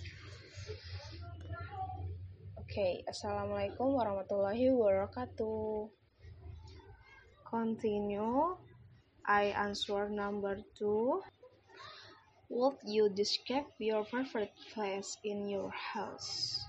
okay, 2.78 3.02
assalamualaikum 3.10 3.98
warahmatullahi 3.98 4.70
wabarakatuh. 4.70 5.90
Continue. 7.42 8.54
I 9.26 9.50
answer 9.50 10.06
number 10.06 10.62
two. 10.78 11.18
Would 12.46 12.78
you 12.86 13.10
describe 13.10 13.66
your 13.82 14.06
favorite 14.06 14.54
place 14.70 15.18
in 15.26 15.50
your 15.50 15.74
house? 15.74 16.62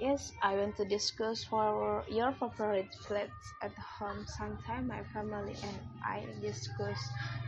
Yes, 0.00 0.32
I 0.40 0.56
want 0.56 0.80
to 0.80 0.88
discuss 0.88 1.44
for 1.44 2.00
your 2.08 2.32
favorite 2.40 2.88
place 3.04 3.44
at 3.60 3.76
home. 3.76 4.24
Sometimes 4.24 4.88
my 4.88 5.04
family 5.12 5.60
and 5.60 5.76
I 6.00 6.24
discuss 6.40 6.96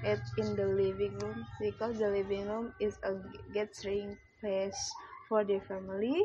it 0.05 0.21
in 0.37 0.53
the 0.53 0.69
living 0.69 1.17
room 1.25 1.49
because 1.65 1.97
the 1.97 2.13
living 2.13 2.45
room 2.45 2.77
is 2.77 3.01
a 3.09 3.17
gathering 3.57 4.21
place 4.45 4.77
for 5.33 5.49
the 5.49 5.65
family. 5.65 6.21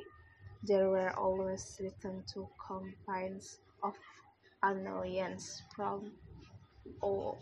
There 0.63 0.89
were 0.89 1.12
always 1.17 1.78
written 1.80 2.24
two 2.26 2.47
complaints 2.67 3.60
of 3.84 3.93
annoyance 4.63 5.62
from 5.76 6.12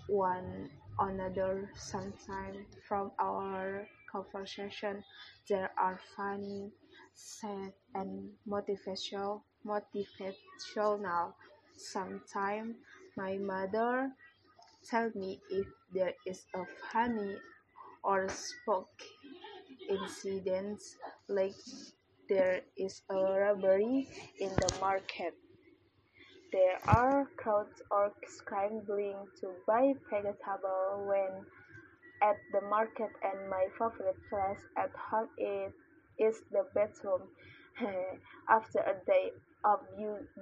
one 0.08 0.70
another. 1.00 1.70
Sometimes 1.76 2.66
from 2.88 3.12
our 3.20 3.88
conversation, 4.12 5.04
there 5.48 5.72
are 5.78 6.00
funny, 6.16 6.72
sad, 7.16 7.74
and 7.96 8.32
motivational. 8.48 9.42
Motivational. 9.66 11.34
Sometimes 11.78 12.76
my 13.16 13.38
mother 13.38 14.12
tell 14.90 15.12
me 15.16 15.40
if 15.52 15.68
there 15.94 16.14
is 16.26 16.46
a 16.56 16.64
funny 16.92 17.38
or 18.04 18.30
spoke 18.30 18.92
incident 19.90 20.80
like 21.28 21.56
there 22.30 22.62
is 22.78 23.02
a 23.10 23.16
robbery 23.16 24.08
in 24.40 24.50
the 24.60 24.70
market. 24.80 25.36
There 26.52 26.80
are 26.88 27.26
crowds 27.38 27.82
or 27.92 28.14
scrambling 28.28 29.28
to 29.42 29.54
buy 29.66 29.94
vegetables 30.10 31.08
when 31.08 31.46
at 32.22 32.38
the 32.52 32.62
market 32.62 33.12
and 33.24 33.50
my 33.50 33.68
favorite 33.78 34.18
place 34.30 34.66
at 34.78 34.92
home 34.96 35.30
is, 35.38 35.74
is 36.20 36.42
the 36.52 36.66
bedroom. 36.76 37.30
After 38.50 38.80
a 38.80 38.96
day 39.06 39.32
of 39.66 39.80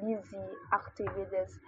busy 0.02 0.48
activities, 0.74 1.60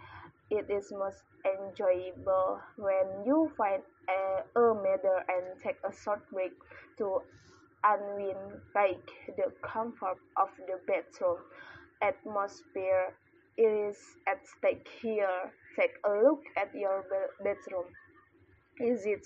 It 0.51 0.69
is 0.69 0.91
most 0.91 1.23
enjoyable 1.45 2.61
when 2.77 3.25
you 3.25 3.51
find 3.57 3.83
a, 4.09 4.43
a 4.59 4.75
mother 4.75 5.25
and 5.27 5.59
take 5.63 5.79
a 5.83 5.91
short 5.93 6.21
break 6.31 6.53
to 6.99 7.21
unwind 7.83 8.61
like 8.75 9.09
the 9.35 9.51
comfort 9.61 10.17
of 10.37 10.49
the 10.67 10.79
bedroom 10.87 11.37
atmosphere 12.01 13.13
is 13.57 13.97
at 14.27 14.39
stake 14.47 14.87
here. 15.01 15.51
Take 15.75 15.95
a 16.05 16.09
look 16.09 16.41
at 16.57 16.73
your 16.73 17.05
bedroom. 17.43 17.85
Is 18.79 19.05
it 19.05 19.25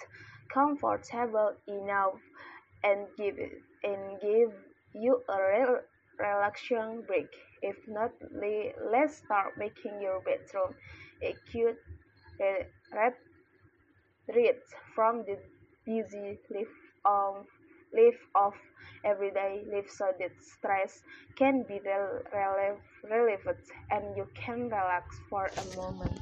comfortable 0.53 1.53
enough 1.67 2.19
and 2.83 3.07
give 3.17 3.37
and 3.83 4.19
give 4.21 4.53
you 4.93 5.21
a 5.29 5.37
real 5.37 5.79
relaxation 6.19 7.03
break? 7.07 7.29
If 7.61 7.77
not, 7.87 8.11
let's 8.91 9.17
start 9.17 9.57
making 9.57 10.01
your 10.01 10.21
bedroom 10.21 10.75
a 11.21 11.35
cute 11.51 11.77
retreat 12.91 14.61
from 14.95 15.23
the 15.25 15.37
busy 15.85 16.39
life 16.49 16.67
of 17.05 17.45
life 17.95 18.21
of 18.35 18.53
everyday 19.05 19.63
life 19.73 19.89
so 19.89 20.05
that 20.19 20.31
stress 20.41 21.01
can 21.37 21.63
be 21.67 21.79
relieved 23.03 23.47
and 23.91 24.17
you 24.17 24.27
can 24.35 24.63
relax 24.69 25.17
for 25.29 25.45
a 25.45 25.75
moment. 25.77 26.19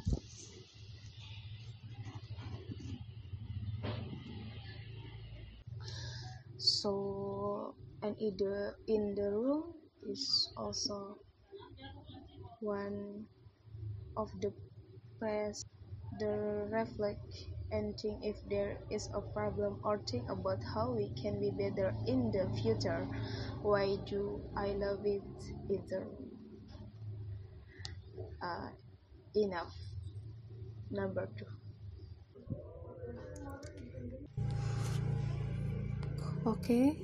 So, 6.58 7.76
and 8.02 8.16
in 8.20 8.38
the, 8.38 8.74
in 8.88 9.16
the 9.16 9.32
room 9.32 9.74
is 10.10 10.54
also 10.58 11.18
one 12.62 13.26
of 14.18 14.30
the 14.42 14.52
place 15.20 15.64
the 16.20 16.68
reflect 16.72 17.26
and 17.72 17.98
think 18.00 18.20
if 18.24 18.36
there 18.50 18.78
is 18.90 19.10
a 19.14 19.22
problem 19.22 19.80
or 19.84 20.00
think 20.10 20.30
about 20.30 20.60
how 20.74 20.92
we 20.92 21.10
can 21.22 21.40
be 21.40 21.52
better 21.52 21.96
in 22.06 22.32
the 22.32 22.50
future. 22.62 23.08
Why 23.62 23.98
do 24.06 24.42
I 24.56 24.68
love 24.76 25.06
it 25.06 25.24
either? 25.70 26.06
Uh, 28.42 28.70
enough. 29.36 29.74
Number 30.90 31.30
two. 31.38 31.46
Okay, 36.46 36.98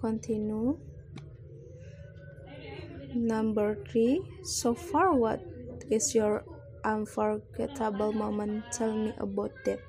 continue. 0.00 0.78
Number 3.14 3.76
three. 3.90 4.22
So 4.42 4.74
far, 4.74 5.12
what 5.12 5.44
is 5.90 6.14
your 6.14 6.44
unforgettable 6.84 8.12
moment. 8.12 8.64
Tell 8.72 8.92
me 8.92 9.12
about 9.18 9.52
that. 9.64 9.80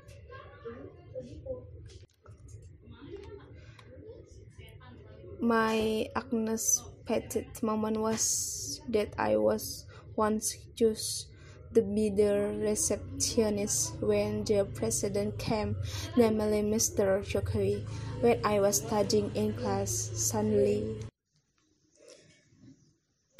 My 5.40 6.08
unexpected 6.14 7.46
moment 7.62 7.98
was 7.98 8.80
that 8.88 9.12
I 9.18 9.36
was 9.36 9.86
once 10.14 10.56
just 10.74 11.28
the 11.72 11.82
receptionist 12.60 13.96
when 14.00 14.44
the 14.44 14.64
president 14.74 15.38
came, 15.38 15.76
namely 16.16 16.62
Mr. 16.62 17.24
Jokowi. 17.24 17.84
When 18.20 18.38
I 18.44 18.60
was 18.60 18.76
studying 18.76 19.34
in 19.34 19.54
class, 19.54 20.10
suddenly 20.14 21.00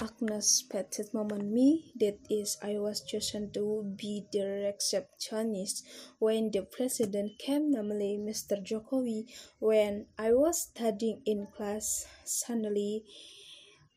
unexpected 0.00 1.12
moment 1.12 1.44
me 1.52 1.92
that 2.00 2.18
is 2.30 2.56
I 2.62 2.78
was 2.78 3.02
chosen 3.02 3.52
to 3.52 3.84
be 3.96 4.24
the 4.32 4.72
receptionist 4.72 5.84
when 6.18 6.50
the 6.50 6.62
president 6.62 7.38
came 7.38 7.70
namely 7.70 8.18
Mr. 8.18 8.56
Jokowi 8.64 9.26
when 9.58 10.06
I 10.18 10.32
was 10.32 10.62
studying 10.62 11.20
in 11.26 11.46
class 11.54 12.06
suddenly 12.24 13.04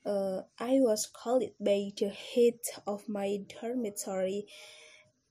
uh, 0.05 0.41
I 0.60 0.79
was 0.81 1.08
called 1.08 1.43
by 1.60 1.89
the 1.97 2.10
head 2.10 2.60
of 2.86 3.08
my 3.08 3.39
dormitory 3.49 4.45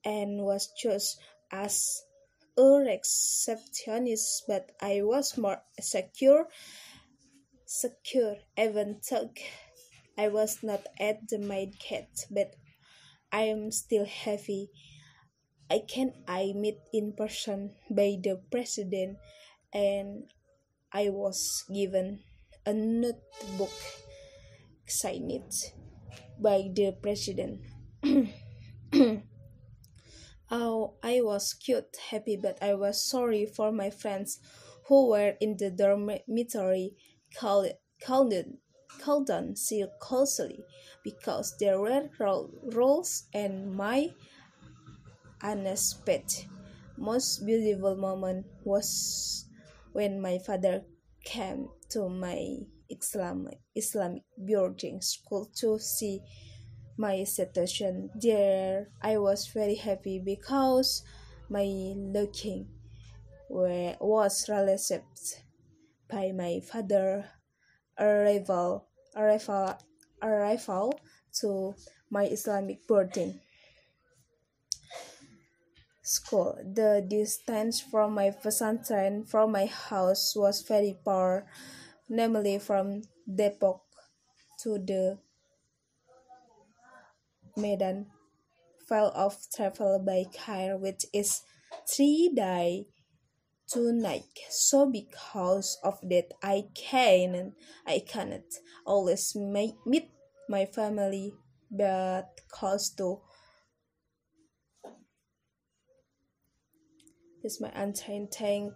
and 0.05 0.43
was 0.43 0.73
chosen 0.77 1.21
as 1.53 2.03
a 2.57 2.63
receptionist 2.63 4.45
but 4.49 4.73
I 4.81 5.03
was 5.03 5.37
more 5.37 5.63
secure 5.81 6.49
secure 7.67 8.37
even 8.57 9.01
though 9.11 9.31
I 10.17 10.29
was 10.29 10.63
not 10.63 10.87
at 11.01 11.29
the 11.29 11.39
maid 11.39 11.79
cat, 11.79 12.09
but 12.31 12.55
I 13.33 13.43
am 13.45 13.73
still 13.73 14.07
happy. 14.07 14.71
I 15.71 15.83
can 15.89 16.13
I 16.29 16.53
meet 16.55 16.79
in 16.93 17.15
person 17.15 17.75
by 17.91 18.17
the 18.23 18.41
president 18.51 19.19
and 19.73 20.31
I 20.93 21.09
was 21.09 21.65
given 21.73 22.21
a 22.65 22.73
notebook 22.73 23.73
signed 24.87 25.53
by 26.39 26.71
the 26.73 26.93
president. 27.03 27.61
oh, 30.51 30.95
I 31.03 31.21
was 31.23 31.55
cute, 31.55 31.97
happy, 32.11 32.39
but 32.41 32.63
I 32.63 32.75
was 32.75 33.05
sorry 33.05 33.47
for 33.47 33.73
my 33.73 33.91
friends 33.91 34.39
who 34.87 35.09
were 35.09 35.35
in 35.41 35.57
the 35.57 35.71
dormitory 35.71 36.95
called, 37.37 37.73
called 38.01 38.35
See 39.57 39.85
closely 40.01 40.65
because 41.03 41.57
there 41.59 41.81
were 41.81 42.09
roles 42.19 43.25
and 43.35 43.75
my 43.75 44.11
unexpected 45.43 46.47
most 46.97 47.45
beautiful 47.45 47.97
moment 47.97 48.47
was 48.65 49.47
when 49.93 50.21
my 50.21 50.39
father 50.39 50.83
came 51.25 51.69
to 51.91 52.09
my 52.09 52.59
Islamic 52.89 53.59
Islamic 53.75 54.23
boarding 54.39 55.01
school 55.01 55.51
to 55.57 55.79
see 55.79 56.21
my 56.97 57.25
situation. 57.25 58.11
There 58.15 58.89
I 59.03 59.19
was 59.19 59.49
very 59.49 59.75
happy 59.75 60.21
because 60.25 61.03
my 61.51 61.65
looking 61.97 62.69
were, 63.51 63.97
was 64.01 64.49
received 64.49 65.43
by 66.09 66.33
my 66.33 66.61
father 66.61 67.27
arrival 67.99 68.87
arrival 69.17 69.79
arrival 70.23 71.01
to 71.41 71.75
my 72.11 72.25
Islamic 72.25 72.87
boarding 72.87 73.41
school. 76.03 76.59
The 76.63 77.05
distance 77.09 77.81
from 77.81 78.15
my 78.15 78.31
pesantren 78.31 79.27
from 79.27 79.53
my 79.53 79.67
house 79.67 80.35
was 80.37 80.63
very 80.63 80.97
far, 81.05 81.47
namely 82.09 82.59
from 82.59 83.03
Depok 83.29 83.81
to 84.63 84.79
the 84.79 85.19
Medan. 87.57 88.07
File 88.87 89.13
of 89.17 89.41
travel 89.49 89.99
by 90.05 90.25
car, 90.29 90.77
which 90.77 91.07
is 91.15 91.41
three 91.89 92.31
day 92.37 92.85
tonight. 93.69 94.25
So 94.51 94.91
because 94.91 95.79
of 95.83 95.99
that 96.09 96.33
i 96.43 96.65
can 96.75 97.53
i 97.87 98.03
cannot 98.07 98.45
always 98.85 99.35
make, 99.35 99.75
meet 99.87 100.11
my 100.49 100.67
family 100.67 101.33
but 101.71 102.41
close 102.49 102.91
to 102.91 103.21
is 107.43 107.61
my 107.61 107.71
untainted 107.75 108.73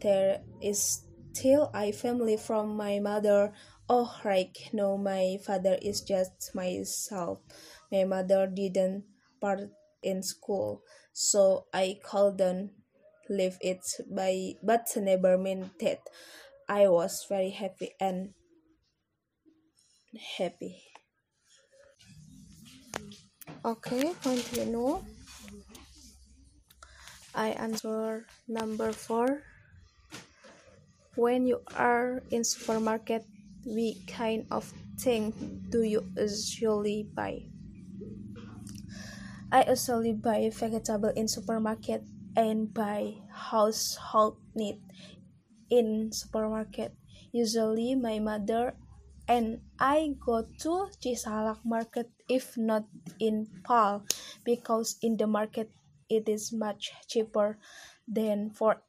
there 0.00 0.40
is 0.62 1.02
still 1.32 1.70
a 1.74 1.92
family 1.92 2.36
from 2.36 2.76
my 2.76 2.98
mother. 2.98 3.52
Oh 3.88 4.10
right 4.24 4.56
no 4.72 4.96
my 4.96 5.36
father 5.44 5.78
is 5.82 6.00
just 6.00 6.54
myself. 6.54 7.38
My 7.92 8.04
mother 8.04 8.46
didn't 8.46 9.04
part 9.40 9.60
in 10.02 10.22
school 10.22 10.82
so 11.12 11.66
i 11.74 11.98
called 12.02 12.38
them 12.38 12.70
leave 13.30 13.58
it 13.62 13.86
by 14.10 14.54
but 14.62 14.88
never 14.96 15.38
meant 15.38 15.78
that 15.80 16.00
I 16.68 16.88
was 16.88 17.24
very 17.28 17.50
happy 17.50 17.94
and 18.00 18.34
happy. 20.36 20.84
Okay, 23.64 24.12
continue. 24.22 25.00
I 27.34 27.48
answer 27.50 28.26
number 28.46 28.92
four. 28.92 29.42
When 31.14 31.46
you 31.46 31.62
are 31.76 32.20
in 32.32 32.42
supermarket, 32.42 33.24
what 33.64 33.94
kind 34.08 34.46
of 34.50 34.72
thing 34.98 35.30
do 35.70 35.82
you 35.84 36.10
usually 36.16 37.04
buy? 37.04 37.46
I 39.52 39.62
usually 39.68 40.12
buy 40.12 40.50
vegetable 40.50 41.10
in 41.10 41.28
supermarket 41.28 42.02
and 42.36 42.72
buy 42.72 43.14
household 43.32 44.38
need 44.54 44.80
in 45.70 46.12
supermarket. 46.12 46.94
Usually 47.32 47.94
my 47.94 48.18
mother 48.18 48.74
and 49.30 49.62
I 49.78 50.18
go 50.18 50.42
to 50.66 50.90
Cisalak 50.98 51.62
market 51.64 52.10
if 52.28 52.58
not 52.58 52.84
in 53.18 53.46
Pal 53.62 54.02
because 54.44 54.98
in 55.02 55.16
the 55.16 55.26
market 55.26 55.70
it 56.10 56.28
is 56.28 56.52
much 56.52 56.90
cheaper 57.06 57.58
than 58.08 58.50
for 58.50 58.82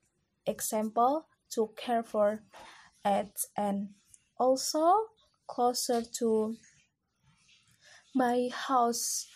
example 0.45 1.29
to 1.53 1.69
care 1.77 2.01
for 2.01 2.41
ads 3.05 3.47
and 3.55 3.93
also 4.37 5.13
closer 5.45 6.01
to 6.01 6.57
my 8.15 8.49
house 8.49 9.27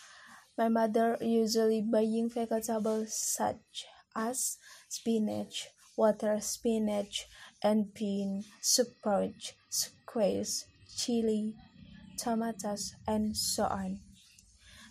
my 0.58 0.68
mother 0.68 1.16
usually 1.20 1.82
buying 1.82 2.28
vegetables 2.28 3.14
such 3.14 3.86
as 4.16 4.56
spinach 4.88 5.68
water 5.96 6.38
spinach 6.40 7.26
and 7.62 7.92
bean 7.94 8.44
sprouts 8.60 9.52
squash 9.68 10.68
chili 10.96 11.54
tomatoes 12.16 12.94
and 13.06 13.36
so 13.36 13.64
on. 13.64 14.00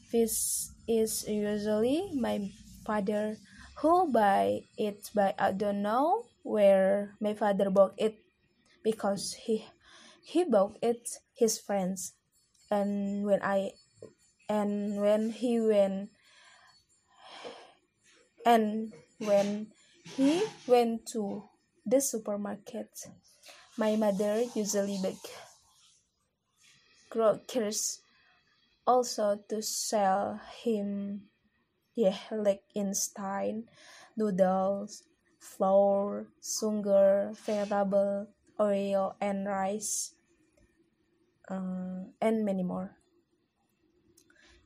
Fish 0.10 0.70
is 0.88 1.26
usually 1.28 2.10
my 2.14 2.50
father 2.86 3.38
who 3.82 4.12
buy 4.12 4.62
it 4.78 5.10
but 5.14 5.34
I 5.38 5.52
don't 5.52 5.82
know 5.82 6.26
where 6.44 7.18
my 7.20 7.34
father 7.34 7.70
bought 7.70 7.94
it 7.98 8.18
because 8.84 9.34
he 9.34 9.66
he 10.22 10.44
bought 10.44 10.78
it 10.82 11.22
his 11.34 11.58
friends. 11.58 12.14
And 12.70 13.26
when 13.26 13.42
I 13.42 13.74
and 14.50 15.02
when 15.02 15.30
he 15.30 15.62
went 15.62 16.10
and 18.46 18.94
when 19.20 19.68
he 20.16 20.44
went 20.68 21.06
to 21.06 21.44
the 21.86 22.02
supermarket 22.02 22.90
my 23.78 23.96
mother 23.96 24.44
usually 24.56 25.00
buy 25.02 25.16
groceries 27.10 28.02
also 28.86 29.40
to 29.50 29.62
sell 29.62 30.40
him 30.64 31.22
yeah 31.96 32.18
like 32.32 32.64
instant 32.74 33.68
noodles 34.18 35.04
flour 35.40 36.28
sugar 36.42 37.32
vegetable 37.46 38.28
oil 38.60 39.16
and 39.22 39.48
rice 39.48 40.16
uh, 41.50 42.04
and 42.22 42.46
many 42.46 42.64
more 42.64 42.92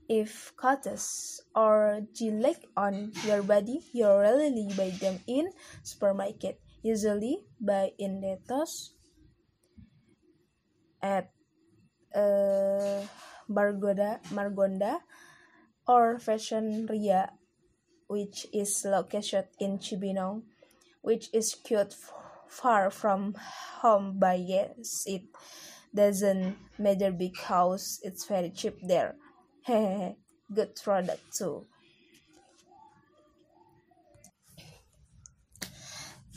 if 0.09 0.51
cuts 0.57 1.39
or 1.55 2.01
gilek 2.17 2.65
on 2.75 3.13
your 3.25 3.43
body 3.43 3.79
you 3.93 4.09
rarely 4.09 4.67
buy 4.75 4.89
them 4.99 5.19
in 5.27 5.53
supermarket 5.83 6.59
usually 6.81 7.45
buy 7.59 7.91
in 7.97 8.21
Netos 8.21 8.95
at 11.01 11.31
uh, 12.15 13.01
Margoda, 13.49 14.19
Margonda 14.31 14.99
or 15.87 16.19
Fashion 16.19 16.85
Ria, 16.89 17.31
which 18.07 18.45
is 18.53 18.85
located 18.85 19.47
in 19.59 19.79
Cibinong, 19.79 20.43
which 21.01 21.29
is 21.33 21.55
quite 21.55 21.95
far 22.47 22.89
from 22.89 23.35
home 23.81 24.17
but 24.17 24.39
yes 24.39 25.03
it 25.05 25.21
doesn't 25.93 26.57
matter 26.77 27.11
because 27.11 27.99
it's 28.03 28.25
very 28.25 28.49
cheap 28.49 28.77
there. 28.83 29.15
Good 30.53 30.75
product 30.81 31.21
too. 31.37 31.65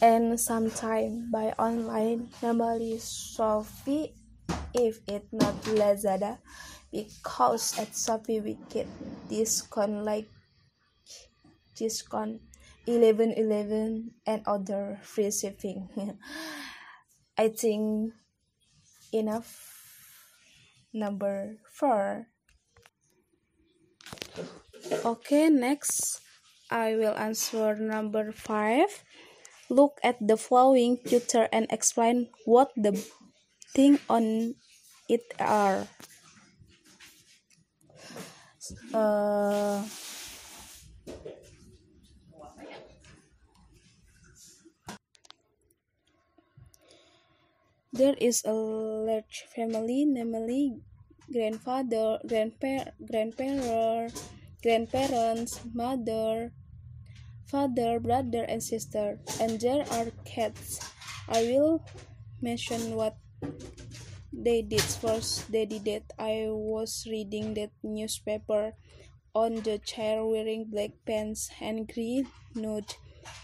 And 0.03 0.39
sometime 0.39 1.31
buy 1.31 1.55
online 1.59 2.29
normally 2.43 2.99
Shopee 2.99 4.13
if 4.75 4.99
it 5.07 5.29
not 5.31 5.55
Lazada 5.79 6.39
because 6.91 7.79
at 7.79 7.95
Shopee 7.95 8.43
we 8.43 8.59
get 8.69 8.89
discount 9.31 10.05
like 10.05 10.29
discount 11.77 12.43
11 12.87 13.33
11 13.39 14.11
and 14.27 14.43
other 14.45 14.99
free 15.03 15.31
shipping 15.31 15.89
I 17.39 17.49
think 17.49 18.13
enough 19.13 19.47
number 20.93 21.57
four 21.71 22.27
okay 25.05 25.49
next 25.49 26.21
I 26.71 26.97
will 26.97 27.13
answer 27.17 27.77
number 27.77 28.33
five. 28.33 29.05
Look 29.69 30.01
at 30.03 30.17
the 30.21 30.37
following 30.37 30.97
picture 30.97 31.49
and 31.53 31.67
explain 31.69 32.29
what 32.45 32.73
the 32.77 32.97
thing 33.77 34.01
on 34.09 34.57
it 35.09 35.25
are. 35.41 35.89
Uh, 38.95 39.85
there 47.93 48.15
is 48.17 48.45
a 48.45 48.53
large 48.53 49.45
family 49.55 50.05
namely 50.07 50.81
grandfather 51.33 52.19
grandpa 52.25 52.89
grandparent 53.05 54.13
grandparents 54.63 55.61
mother 55.75 56.53
father 57.53 58.01
brother 58.01 58.45
and 58.49 58.63
sister. 58.63 59.21
And 59.41 59.61
there 59.61 59.85
are 59.93 60.09
cats. 60.25 60.81
I 61.29 61.43
will 61.53 61.85
mention 62.41 62.97
what 62.97 63.17
they 64.33 64.63
did 64.63 64.81
first. 64.83 65.53
They 65.53 65.67
did 65.67 65.87
it. 65.87 66.05
I 66.19 66.47
was 66.49 67.07
reading 67.11 67.55
that 67.55 67.71
newspaper 67.83 68.73
on 69.35 69.57
the 69.67 69.79
chair 69.79 70.25
wearing 70.25 70.65
black 70.71 70.93
pants 71.07 71.51
and 71.61 71.89
green 71.89 72.29
nude 72.55 72.95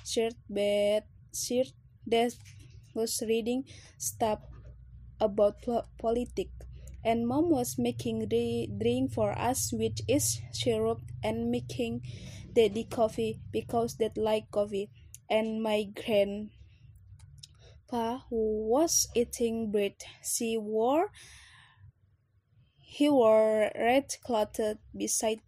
shirt 0.04 0.34
but 0.50 1.04
shirt 1.32 1.72
that 2.06 2.34
was 2.94 3.22
reading 3.26 3.64
stuff 3.96 4.40
about 5.20 5.56
politics 5.98 6.67
and 7.04 7.26
mom 7.26 7.50
was 7.50 7.76
making 7.78 8.28
the 8.28 8.68
drink 8.80 9.12
for 9.12 9.36
us 9.38 9.72
which 9.72 10.00
is 10.08 10.40
syrup 10.52 11.00
and 11.22 11.50
making 11.50 12.00
daddy 12.54 12.84
coffee 12.84 13.40
because 13.52 13.96
that 13.96 14.16
like 14.16 14.50
coffee 14.50 14.90
and 15.30 15.62
my 15.62 15.84
grandpa 15.94 16.48
was 18.30 19.08
eating 19.14 19.70
bread. 19.70 19.94
She 20.22 20.56
wore 20.56 21.10
he 22.80 23.08
wore 23.08 23.70
red 23.76 24.14
clothed 24.24 24.78
beside 24.96 25.40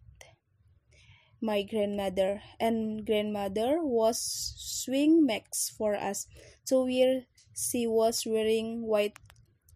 my 1.41 1.63
grandmother, 1.63 2.41
and 2.59 3.03
grandmother 3.03 3.79
was 3.81 4.53
swing 4.57 5.25
max 5.25 5.69
for 5.69 5.95
us 5.95 6.27
to 6.67 6.85
wear. 6.85 7.23
She 7.55 7.87
was 7.87 8.25
wearing 8.25 8.83
white 8.85 9.17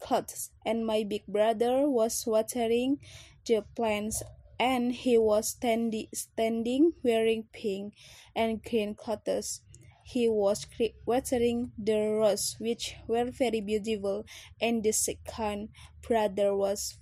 clothes, 0.06 0.52
and 0.66 0.86
my 0.86 1.04
big 1.04 1.26
brother 1.28 1.90
was 1.90 2.24
watering 2.28 3.00
the 3.46 3.64
plants, 3.76 4.22
and 4.60 4.94
he 4.94 5.18
was 5.18 5.50
standing 5.50 6.08
standing 6.14 6.94
wearing 7.04 7.44
pink 7.52 7.94
and 8.36 8.64
green 8.64 8.94
clothes 8.96 9.62
he 10.06 10.30
was 10.30 10.68
watering 11.08 11.72
the 11.80 11.98
roses, 11.98 12.56
which 12.60 12.96
were 13.08 13.26
very 13.26 13.60
beautiful, 13.60 14.24
and 14.62 14.84
the 14.84 14.92
second 14.94 15.70
brother 16.08 16.56
was 16.56 17.00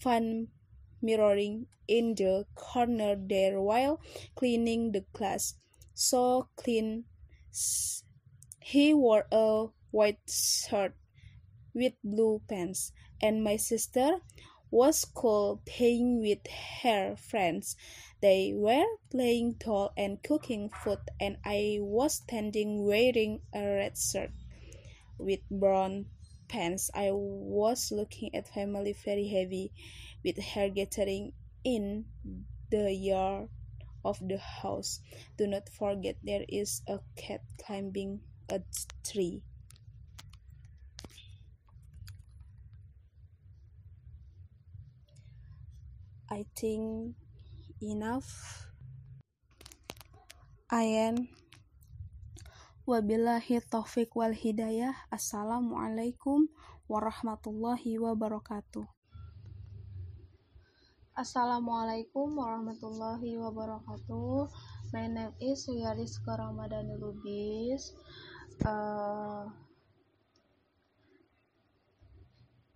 fun 0.00 0.48
mirroring 1.02 1.66
in 1.86 2.14
the 2.14 2.46
corner 2.54 3.14
there 3.14 3.60
while 3.60 4.00
cleaning 4.34 4.92
the 4.92 5.04
glass. 5.12 5.54
So 5.92 6.48
clean. 6.56 7.04
He 8.62 8.94
wore 8.94 9.26
a 9.30 9.66
white 9.90 10.24
shirt 10.26 10.94
with 11.74 11.92
blue 12.02 12.40
pants, 12.48 12.92
and 13.22 13.44
my 13.44 13.56
sister 13.56 14.18
was 14.70 15.04
cool 15.04 15.60
playing 15.66 16.20
with 16.20 16.46
her 16.82 17.16
friends. 17.16 17.76
They 18.20 18.52
were 18.54 18.86
playing 19.10 19.56
doll 19.58 19.92
and 19.96 20.22
cooking 20.22 20.70
food, 20.70 20.98
and 21.20 21.38
I 21.44 21.78
was 21.80 22.14
standing 22.14 22.84
wearing 22.84 23.40
a 23.54 23.64
red 23.64 23.98
shirt 23.98 24.30
with 25.18 25.40
brown 25.50 26.06
pants. 26.48 26.90
I 26.94 27.10
was 27.12 27.90
looking 27.90 28.34
at 28.34 28.48
family 28.48 28.94
very 29.04 29.26
heavy, 29.28 29.72
with 30.24 30.38
hair 30.38 30.68
gathering 30.70 31.32
in 31.64 32.04
the 32.70 32.92
yard 32.92 33.48
of 34.04 34.18
the 34.20 34.38
house. 34.38 35.00
Do 35.36 35.46
not 35.46 35.68
forget 35.68 36.16
there 36.22 36.44
is 36.48 36.82
a 36.88 37.00
cat 37.16 37.40
climbing 37.64 38.20
a 38.48 38.60
tree. 39.04 39.42
I 46.30 46.46
think 46.54 47.18
enough. 47.82 48.30
I 50.70 51.10
am 51.10 51.26
Wabillahi 52.86 53.58
taufik 53.66 54.14
wal 54.14 54.30
hidayah. 54.30 54.94
Assalamualaikum 55.10 56.46
warahmatullahi 56.86 57.98
wabarakatuh. 57.98 58.86
Assalamualaikum 61.18 62.38
warahmatullahi 62.38 63.34
wabarakatuh. 63.34 64.46
My 64.94 65.10
name 65.10 65.34
is 65.42 65.66
Yariska 65.66 66.38
Ramadhani 66.38 66.94
Lubis. 66.94 67.90
Uh, 68.62 69.50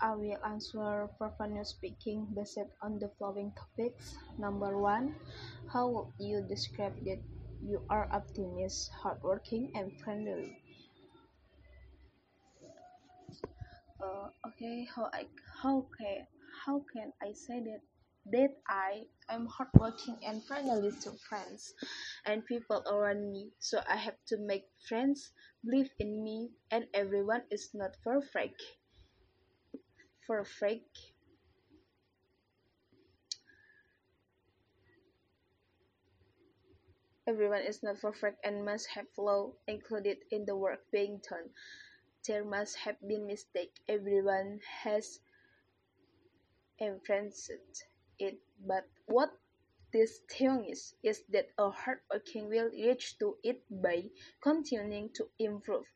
I 0.05 0.15
will 0.15 0.37
answer 0.45 1.09
professional 1.17 1.65
speaking 1.65 2.27
based 2.37 2.59
on 2.83 2.99
the 2.99 3.09
following 3.19 3.53
topics. 3.57 4.15
Number 4.39 4.77
one, 4.79 5.15
how 5.73 5.89
would 5.89 6.13
you 6.19 6.43
describe 6.43 6.95
that 7.07 7.23
you 7.63 7.81
are 7.89 8.07
optimistic, 8.13 8.93
hardworking, 9.03 9.73
and 9.75 9.91
friendly? 10.03 10.61
Uh, 14.01 14.29
okay, 14.47 14.85
how 14.95 15.11
I 15.13 15.27
how 15.63 15.87
can 15.99 16.27
how 16.65 16.85
can 16.93 17.13
I 17.21 17.33
say 17.33 17.59
that 17.65 17.81
that 18.31 18.53
I 18.69 19.07
am 19.29 19.47
hardworking 19.47 20.19
and 20.25 20.45
friendly 20.45 20.93
to 21.03 21.13
friends 21.29 21.75
and 22.27 22.45
people 22.47 22.85
around 22.87 23.33
me. 23.33 23.53
So 23.59 23.81
I 23.89 23.97
have 23.97 24.17
to 24.29 24.37
make 24.39 24.67
friends 24.89 25.33
believe 25.65 25.91
in 25.99 26.23
me, 26.23 26.51
and 26.71 26.87
everyone 26.95 27.43
is 27.51 27.71
not 27.75 27.97
perfect 28.05 28.63
for 30.27 30.41
a 30.41 30.45
freak. 30.45 30.87
Everyone 37.27 37.63
is 37.63 37.83
not 37.83 38.01
perfect 38.01 38.45
and 38.45 38.65
must 38.65 38.89
have 38.89 39.07
flaws 39.15 39.55
included 39.67 40.19
in 40.31 40.45
the 40.45 40.57
work 40.57 40.81
being 40.93 41.21
done. 41.29 41.49
There 42.27 42.45
must 42.45 42.77
have 42.77 42.97
been 43.07 43.27
mistakes. 43.27 43.81
Everyone 43.89 44.61
has 44.83 45.21
embraced 46.81 47.51
it, 48.19 48.39
but 48.67 48.85
what 49.07 49.31
this 49.93 50.19
thing 50.29 50.67
is, 50.69 50.95
is 51.03 51.23
that 51.31 51.49
a 51.57 51.71
hardworking 51.71 52.49
will 52.49 52.69
reach 52.71 53.17
to 53.21 53.37
it 53.45 53.63
by 53.71 54.11
continuing 54.43 55.09
to 55.15 55.29
improve 55.39 55.87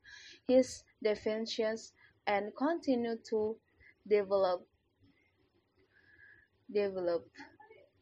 his 0.46 0.84
definitions 1.02 1.92
and 2.26 2.54
continue 2.56 3.16
to 3.28 3.56
develop 4.08 4.66
develop 6.72 7.26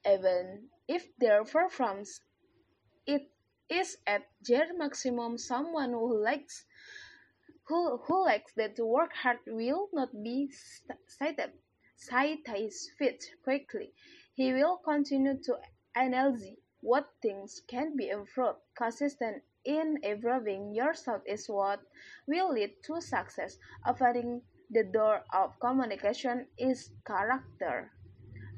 even 0.07 0.69
if 0.89 1.07
their 1.19 1.45
performance 1.45 2.21
it 3.07 3.31
is 3.69 3.97
at 4.07 4.23
their 4.47 4.67
maximum. 4.77 5.39
Someone 5.39 5.91
who 5.91 6.23
likes 6.23 6.65
who, 7.67 7.99
who 8.07 8.25
likes 8.25 8.53
that 8.55 8.77
to 8.77 8.87
work 8.87 9.13
hard 9.13 9.39
will 9.47 9.89
not 9.93 10.11
be 10.23 10.51
satisfied 10.53 11.51
quickly. 13.43 13.93
He 14.35 14.53
will 14.53 14.77
continue 14.85 15.39
to 15.45 15.57
analyze 15.97 16.45
what 16.81 17.09
things 17.23 17.63
can 17.67 17.97
be 17.97 18.09
improved. 18.11 18.61
Consistent 18.77 19.43
in 19.65 19.99
improving 20.05 20.75
yourself 20.75 21.23
is 21.27 21.47
what 21.49 21.81
will 22.29 22.53
lead 22.53 22.75
to 22.85 23.01
success. 23.01 23.59
Avoiding 23.85 24.43
the 24.71 24.85
door 24.85 25.23
of 25.33 25.59
communication 25.61 26.47
is 26.59 26.91
character. 27.07 27.91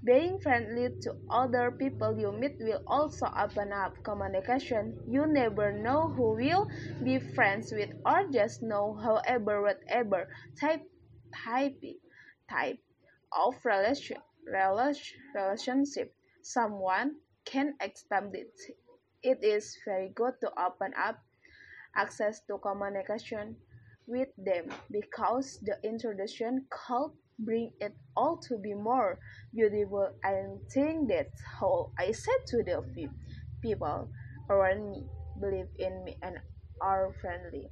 Being 0.04 0.38
friendly 0.40 0.90
to 1.02 1.14
other 1.30 1.70
people 1.70 2.18
you 2.18 2.32
meet 2.32 2.56
will 2.60 2.82
also 2.86 3.26
open 3.36 3.72
up 3.72 3.94
communication. 4.04 4.98
You 5.08 5.26
never 5.26 5.72
know 5.72 6.10
who 6.10 6.34
will 6.34 6.66
be 7.04 7.18
friends 7.18 7.72
with 7.72 7.90
or 8.04 8.26
just 8.32 8.62
know 8.62 8.94
however 8.94 9.62
whatever 9.62 10.28
type 10.60 10.82
type 11.44 11.80
type 12.50 12.78
of 13.32 13.54
relation, 13.64 14.18
relation, 14.46 15.18
relationship 15.34 16.14
someone 16.42 17.16
can 17.44 17.74
establish. 17.80 18.48
It 19.22 19.44
is 19.44 19.78
very 19.84 20.08
good 20.08 20.34
to 20.40 20.50
open 20.60 20.92
up 20.96 21.18
access 21.96 22.40
to 22.48 22.58
communication 22.58 23.56
with 24.08 24.28
them 24.38 24.66
because 24.90 25.60
the 25.62 25.76
introduction 25.84 26.64
could 26.70 27.12
bring 27.38 27.70
it 27.80 27.94
all 28.16 28.38
to 28.48 28.58
be 28.58 28.74
more 28.74 29.18
beautiful 29.54 30.08
and 30.24 30.58
think 30.72 31.08
that's 31.08 31.40
how 31.60 31.92
I 31.98 32.10
said 32.12 32.40
to 32.48 32.64
the 32.64 32.82
people 33.62 34.10
around 34.50 34.90
me 34.90 35.04
believe 35.40 35.68
in 35.78 36.04
me 36.04 36.16
and 36.22 36.38
are 36.82 37.12
friendly. 37.20 37.70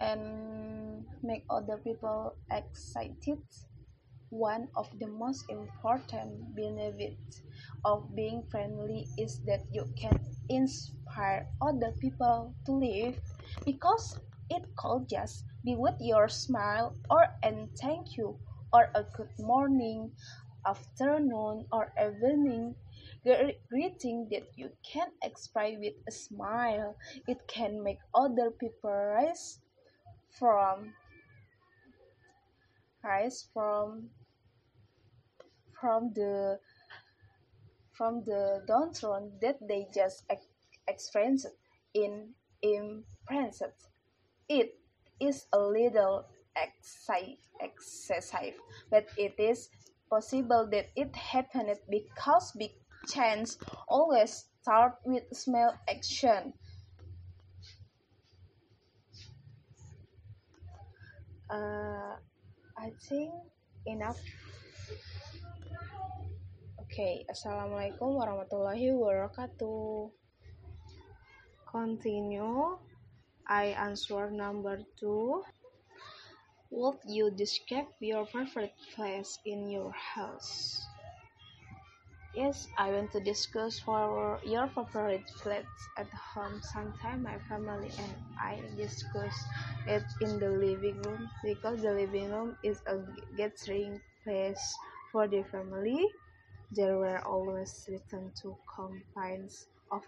and 0.00 1.04
make 1.22 1.44
other 1.50 1.76
people 1.76 2.34
excited 2.50 3.38
one 4.30 4.68
of 4.76 4.88
the 4.98 5.06
most 5.06 5.44
important 5.50 6.54
benefits 6.56 7.42
of 7.84 8.14
being 8.14 8.42
friendly 8.50 9.06
is 9.18 9.40
that 9.46 9.60
you 9.72 9.84
can 10.00 10.18
inspire 10.48 11.46
other 11.60 11.92
people 12.00 12.54
to 12.64 12.72
live 12.72 13.14
because 13.66 14.18
it 14.48 14.62
could 14.76 15.08
just 15.08 15.44
be 15.64 15.76
with 15.76 15.94
your 16.00 16.28
smile 16.28 16.96
or 17.10 17.26
and 17.42 17.68
thank 17.80 18.16
you 18.16 18.38
or 18.72 18.88
a 18.94 19.02
good 19.16 19.30
morning, 19.38 20.10
afternoon 20.66 21.66
or 21.72 21.92
evening 21.98 22.74
greeting 23.68 24.28
that 24.30 24.46
you 24.56 24.70
can 24.82 25.08
express 25.22 25.74
with 25.78 25.94
a 26.08 26.12
smile. 26.12 26.96
It 27.26 27.38
can 27.48 27.82
make 27.82 27.98
other 28.14 28.50
people 28.50 28.90
rise 28.90 29.58
from 30.38 30.94
rise 33.02 33.46
from 33.52 34.10
from 35.80 36.12
the 36.14 36.58
from 37.92 38.24
the 38.24 38.62
downtrodden 38.66 39.32
that 39.42 39.58
they 39.66 39.86
just 39.94 40.24
ex 40.30 40.46
experienced 40.88 41.46
in 41.94 42.34
imprinted. 42.62 43.72
It 44.48 44.78
is 45.20 45.46
a 45.52 45.58
little 45.58 46.26
excessive, 47.62 48.54
but 48.90 49.06
it 49.16 49.34
is 49.38 49.68
possible 50.08 50.68
that 50.70 50.86
it 50.96 51.14
happened 51.14 51.76
because 51.88 52.52
big 52.52 52.72
change 53.08 53.50
always 53.88 54.46
start 54.60 54.94
with 55.04 55.24
small 55.32 55.74
action. 55.88 56.52
Uh, 61.48 62.16
I 62.78 62.90
think 63.08 63.32
enough 63.86 64.18
okay, 66.90 67.22
assalamualaikum 67.30 68.18
warahmatullahi 68.18 68.90
wabarakatuh. 68.90 70.10
Continue. 71.70 72.82
I 73.46 73.78
answer 73.78 74.26
number 74.34 74.82
two. 74.98 75.46
Would 76.74 76.98
you 77.06 77.30
describe 77.30 77.94
your 78.02 78.26
favorite 78.26 78.74
place 78.90 79.38
in 79.46 79.70
your 79.70 79.94
house? 79.94 80.82
Yes, 82.34 82.66
I 82.74 82.90
want 82.90 83.14
to 83.14 83.22
discuss 83.22 83.78
for 83.78 84.42
your 84.42 84.66
favorite 84.74 85.30
place 85.46 85.78
at 85.94 86.10
home. 86.10 86.58
Sometimes 86.74 87.22
my 87.22 87.38
family 87.46 87.94
and 88.02 88.12
I 88.34 88.58
discuss 88.74 89.38
it 89.86 90.02
in 90.18 90.42
the 90.42 90.50
living 90.50 90.98
room 91.06 91.30
because 91.46 91.86
the 91.86 91.94
living 91.94 92.34
room 92.34 92.58
is 92.66 92.82
a 92.90 92.98
gathering 93.38 94.02
place 94.26 94.58
for 95.14 95.30
the 95.30 95.46
family 95.54 96.10
there 96.72 96.98
were 96.98 97.20
always 97.26 97.86
written 97.88 98.32
two 98.40 98.56
complaints 98.74 99.66
of 99.90 100.02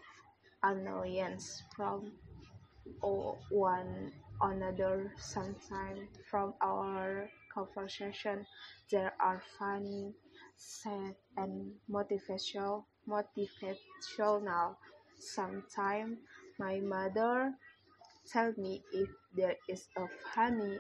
annoyance 0.63 1.63
from 1.77 2.13
one 3.51 4.13
another. 4.41 5.13
Sometimes 5.19 6.09
from 6.31 6.55
our 6.63 7.29
conversation, 7.53 8.47
there 8.91 9.13
are 9.21 9.43
funny, 9.59 10.13
sad, 10.57 11.15
and 11.37 11.73
motivational. 11.91 12.85
Motivational. 13.09 14.77
Sometimes 15.19 16.19
my 16.59 16.81
mother 16.81 17.55
tell 18.31 18.53
me 18.59 18.83
if 18.93 19.09
there 19.37 19.57
is 19.69 19.89
a 19.97 20.07
funny 20.35 20.79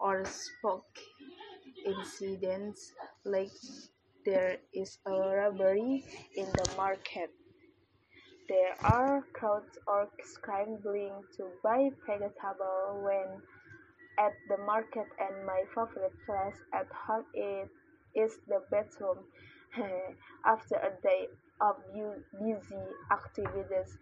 or 0.00 0.24
spoke 0.26 0.86
incident 1.86 2.76
like 3.24 3.50
there 4.26 4.58
is 4.74 4.98
a 5.06 5.10
robbery 5.12 6.04
in 6.36 6.46
the 6.46 6.68
market. 6.76 7.30
There 8.48 8.74
are 8.84 9.24
crowds 9.32 9.78
or 9.86 10.08
scrambling 10.24 11.22
to 11.36 11.48
buy 11.62 11.90
vegetables 12.06 13.04
when 13.06 13.40
at 14.18 14.32
the 14.48 14.58
market 14.64 15.06
and 15.20 15.46
my 15.46 15.62
favorite 15.74 16.14
place 16.26 16.58
at 16.74 16.88
home 16.92 17.24
is 17.34 17.68
is 18.14 18.38
the 18.48 18.60
bedroom. 18.70 19.18
After 20.44 20.76
a 20.76 20.90
day 21.02 21.28
of 21.60 21.76
busy 21.94 22.84
activities, 23.12 23.98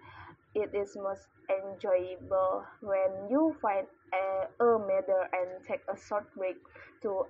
it 0.54 0.74
is 0.74 0.96
most 0.96 1.26
enjoyable 1.50 2.64
when 2.80 3.28
you 3.28 3.54
find 3.60 3.86
a, 4.12 4.64
a 4.64 4.78
matter 4.78 5.28
and 5.32 5.66
take 5.66 5.82
a 5.88 5.98
short 5.98 6.32
break 6.34 6.56
to 7.02 7.26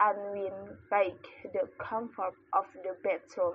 unwind 0.00 0.76
like 0.90 1.26
the 1.52 1.68
comfort 1.78 2.34
of 2.52 2.64
the 2.82 2.94
bedroom 3.02 3.54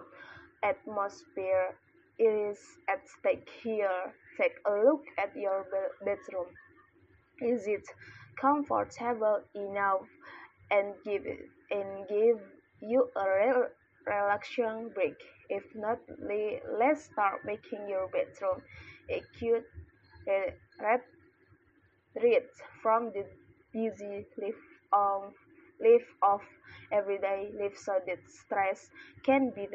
atmosphere 0.64 1.76
is 2.20 2.58
at 2.90 3.02
stake 3.08 3.50
here. 3.64 4.14
Take 4.38 4.58
a 4.66 4.72
look 4.72 5.04
at 5.18 5.36
your 5.36 5.66
bedroom. 6.04 6.48
Is 7.42 7.68
it 7.68 7.86
comfortable 8.40 9.42
enough 9.56 10.08
and 10.70 10.94
give 11.04 11.26
and 11.72 12.08
give 12.08 12.40
you 12.82 13.10
a 13.16 13.26
real 13.40 13.66
relaxation 14.08 14.90
break? 14.94 15.18
If 15.50 15.64
not, 15.76 16.00
let's 16.80 17.04
start 17.06 17.44
making 17.46 17.90
your 17.90 18.08
bedroom 18.08 18.62
a 19.10 19.22
cute 19.38 19.66
retreat 20.80 22.48
from 22.82 23.12
the 23.14 23.26
busy 23.74 24.26
life 24.38 24.54
of 24.94 25.34
life 25.84 26.08
of 26.24 26.42
everyday 26.92 27.52
life 27.60 27.78
so 27.78 27.94
that 28.08 28.20
stress 28.28 28.90
can 29.26 29.52
be 29.56 29.68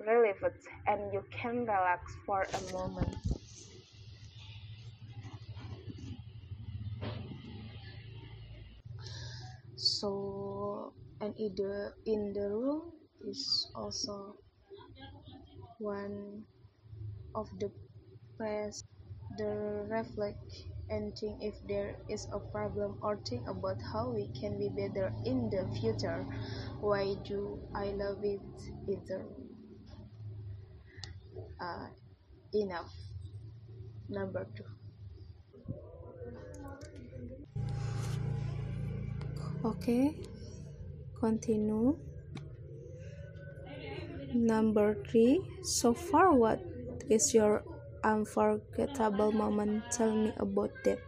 relieved 0.00 0.56
and 0.86 1.12
you 1.12 1.22
can 1.30 1.60
relax 1.60 2.12
for 2.26 2.42
a 2.42 2.60
moment. 2.72 3.16
So, 9.76 10.92
and 11.20 11.34
in 11.38 11.54
the, 11.56 11.92
in 12.06 12.32
the 12.32 12.48
room 12.50 12.92
is 13.26 13.70
also 13.74 14.36
one 15.78 16.44
of 17.34 17.48
the 17.60 17.70
place 18.38 18.84
the 19.38 19.86
reflect 19.90 20.44
and 20.90 21.16
think 21.16 21.38
if 21.40 21.54
there 21.66 21.96
is 22.08 22.26
a 22.32 22.38
problem 22.38 22.98
or 23.00 23.16
think 23.24 23.46
about 23.48 23.78
how 23.92 24.10
we 24.10 24.28
can 24.38 24.58
be 24.58 24.68
better 24.68 25.12
in 25.24 25.48
the 25.48 25.64
future. 25.78 26.26
Why 26.80 27.14
do 27.24 27.60
I 27.74 27.94
love 27.94 28.18
it 28.22 28.40
either? 28.90 29.24
Uh, 31.60 31.86
enough. 32.52 32.92
Number 34.08 34.46
two. 34.56 34.64
Okay, 39.64 40.16
continue. 41.20 41.96
Number 44.34 44.96
three. 45.06 45.42
So 45.62 45.92
far, 45.94 46.32
what 46.32 46.64
is 47.08 47.34
your 47.34 47.62
unforgettable 48.04 49.32
moment. 49.32 49.84
Tell 49.92 50.12
me 50.12 50.32
about 50.38 50.70
that. 50.84 50.98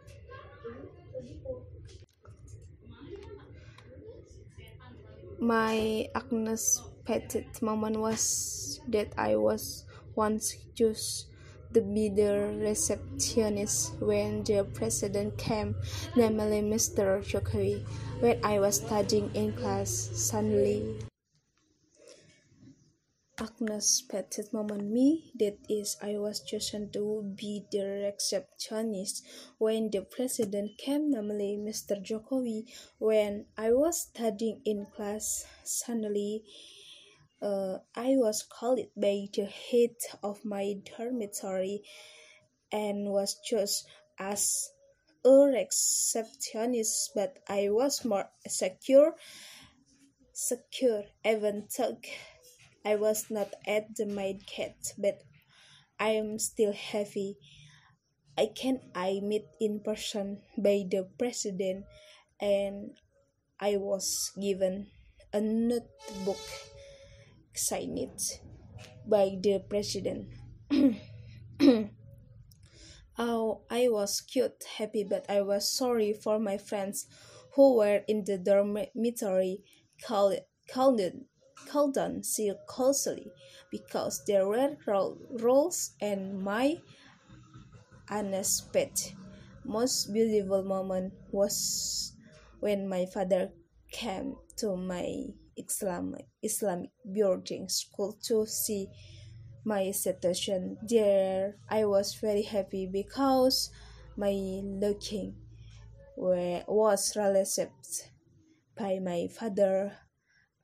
My 5.39 6.09
Agnes 6.15 6.83
unexpected 7.09 7.63
moment 7.63 7.99
was 7.99 8.81
that 8.89 9.13
I 9.17 9.37
was 9.37 9.85
once 10.15 10.57
chosen 10.75 11.29
to 11.75 11.81
be 11.81 12.09
the 12.11 12.55
receptionist 12.61 13.95
when 14.01 14.45
the 14.45 14.65
president 14.75 15.39
came, 15.39 15.75
namely 16.15 16.61
Mr. 16.61 17.25
Jokowi. 17.25 17.83
When 18.21 18.39
I 18.45 18.61
was 18.61 18.77
studying 18.77 19.31
in 19.35 19.53
class, 19.55 20.11
suddenly 20.13 20.99
unexpected 23.43 24.53
moment 24.53 24.85
me 24.85 25.33
that 25.39 25.59
is 25.69 25.97
I 26.01 26.19
was 26.19 26.41
chosen 26.41 26.91
to 26.93 27.35
be 27.35 27.65
the 27.73 27.83
receptionist 28.07 29.25
when 29.59 29.91
the 29.91 30.03
president 30.03 30.79
came 30.79 31.11
namely 31.11 31.59
Mr. 31.59 32.01
Jokowi 32.01 32.65
when 32.99 33.47
I 33.59 33.73
was 33.73 34.03
studying 34.03 34.61
in 34.65 34.87
class 34.95 35.45
suddenly 35.65 36.45
uh, 37.41 37.79
I 37.97 38.15
was 38.15 38.45
called 38.45 38.79
by 38.97 39.27
the 39.35 39.47
head 39.47 39.97
of 40.23 40.45
my 40.45 40.75
dormitory 40.87 41.83
and 42.71 43.11
was 43.11 43.41
chosen 43.45 43.89
as 44.19 44.71
a 45.25 45.31
receptionist 45.31 47.11
but 47.15 47.39
I 47.49 47.71
was 47.71 48.05
more 48.05 48.29
secure 48.47 49.15
secure 50.33 51.05
even 51.25 51.67
took 51.75 52.07
I 52.85 52.97
was 52.97 53.31
not 53.31 53.55
at 53.67 53.95
the 53.97 54.07
maid 54.07 54.47
cat, 54.47 54.75
but 54.99 55.23
I 55.99 56.11
am 56.11 56.39
still 56.39 56.73
happy. 56.73 57.37
I 58.37 58.51
can 58.55 58.81
I 58.95 59.21
meet 59.23 59.47
in 59.61 59.81
person 59.81 60.43
by 60.57 60.85
the 60.91 61.09
president 61.19 61.85
and 62.41 62.97
I 63.61 63.77
was 63.77 64.33
given 64.41 64.89
a 65.33 65.41
notebook 65.41 66.41
signed 67.55 68.21
by 69.07 69.37
the 69.41 69.63
president. 69.69 70.29
oh, 73.19 73.63
I 73.71 73.89
was 73.89 74.21
cute, 74.21 74.65
happy, 74.79 75.05
but 75.09 75.25
I 75.29 75.43
was 75.43 75.71
sorry 75.71 76.13
for 76.13 76.39
my 76.39 76.59
friends 76.59 77.07
who 77.55 77.77
were 77.77 78.03
in 78.09 78.25
the 78.25 78.39
dormitory 78.39 79.63
called, 80.05 80.39
called 80.69 81.01
Colton 81.73 82.23
see 82.23 82.53
closely 82.67 83.33
because 83.71 84.23
there 84.27 84.47
were 84.47 84.77
roles 84.87 85.93
and 86.03 86.39
my 86.39 86.77
unexpected 88.11 89.17
most 89.65 90.13
beautiful 90.13 90.63
moment 90.63 91.15
was 91.31 92.13
when 92.61 92.87
my 92.89 93.07
father 93.07 93.51
came 93.91 94.37
to 94.57 94.77
my 94.77 95.07
Islamic 95.57 96.27
Islamic 96.43 96.91
boarding 97.05 97.69
school 97.69 98.19
to 98.25 98.47
see 98.47 98.89
my 99.65 99.93
situation. 99.93 100.77
There 100.83 101.55
I 101.71 101.85
was 101.85 102.15
very 102.15 102.43
happy 102.43 102.87
because 102.87 103.71
my 104.17 104.35
looking 104.65 105.37
was 106.17 107.17
received 107.17 108.11
by 108.77 108.99
my 108.99 109.29
father 109.31 109.93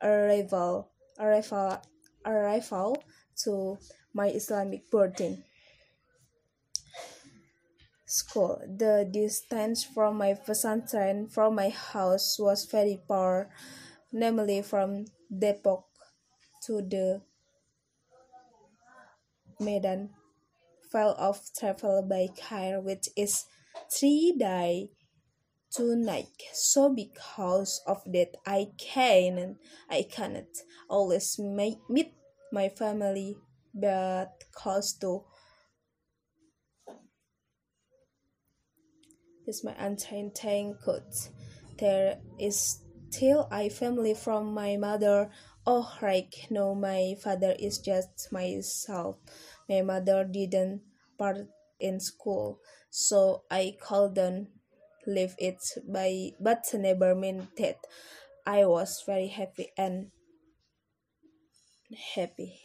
arrival 0.02 0.90
arrival 1.18 1.82
arrival 2.24 3.02
to 3.44 3.78
my 4.14 4.28
Islamic 4.28 4.90
boarding 4.90 5.44
school. 8.06 8.60
The 8.66 9.08
distance 9.10 9.84
from 9.84 10.18
my 10.18 10.34
pesantren 10.34 11.30
from 11.30 11.54
my 11.54 11.68
house 11.68 12.38
was 12.38 12.64
very 12.64 13.00
far, 13.06 13.50
namely 14.12 14.62
from 14.62 15.06
Depok 15.30 15.84
to 16.64 16.82
the 16.82 17.22
Medan. 19.60 20.10
File 20.90 21.14
of 21.18 21.38
travel 21.52 22.00
by 22.08 22.28
car, 22.32 22.80
which 22.80 23.10
is 23.14 23.44
three 23.92 24.32
day 24.38 24.88
tonight 25.70 26.26
so 26.52 26.94
because 26.94 27.82
of 27.86 28.02
that 28.06 28.36
i 28.46 28.66
can 28.78 29.56
i 29.90 30.02
cannot 30.10 30.48
always 30.88 31.38
meet 31.38 32.12
my 32.52 32.68
family 32.68 33.36
but 33.74 34.44
close 34.52 34.92
to 34.94 35.24
is 39.46 39.64
my 39.64 39.74
untainted 39.78 40.76
there 41.78 42.18
is 42.38 42.80
still 43.10 43.48
a 43.52 43.68
family 43.68 44.14
from 44.14 44.52
my 44.52 44.76
mother. 44.76 45.30
Oh 45.66 45.90
right 46.02 46.34
no 46.50 46.74
my 46.74 47.14
father 47.22 47.54
is 47.58 47.78
just 47.78 48.28
myself. 48.32 49.16
My 49.68 49.82
mother 49.82 50.24
didn't 50.24 50.82
part 51.18 51.48
in 51.80 52.00
school 52.00 52.58
so 52.90 53.44
i 53.50 53.76
called 53.80 54.14
them 54.14 54.48
leave 55.08 55.34
it 55.38 55.62
by 55.88 56.32
but 56.40 56.64
never 56.74 57.14
meant 57.14 57.56
that 57.56 57.78
I 58.46 58.66
was 58.66 59.02
very 59.06 59.28
happy 59.28 59.72
and 59.76 60.12
happy. 62.14 62.60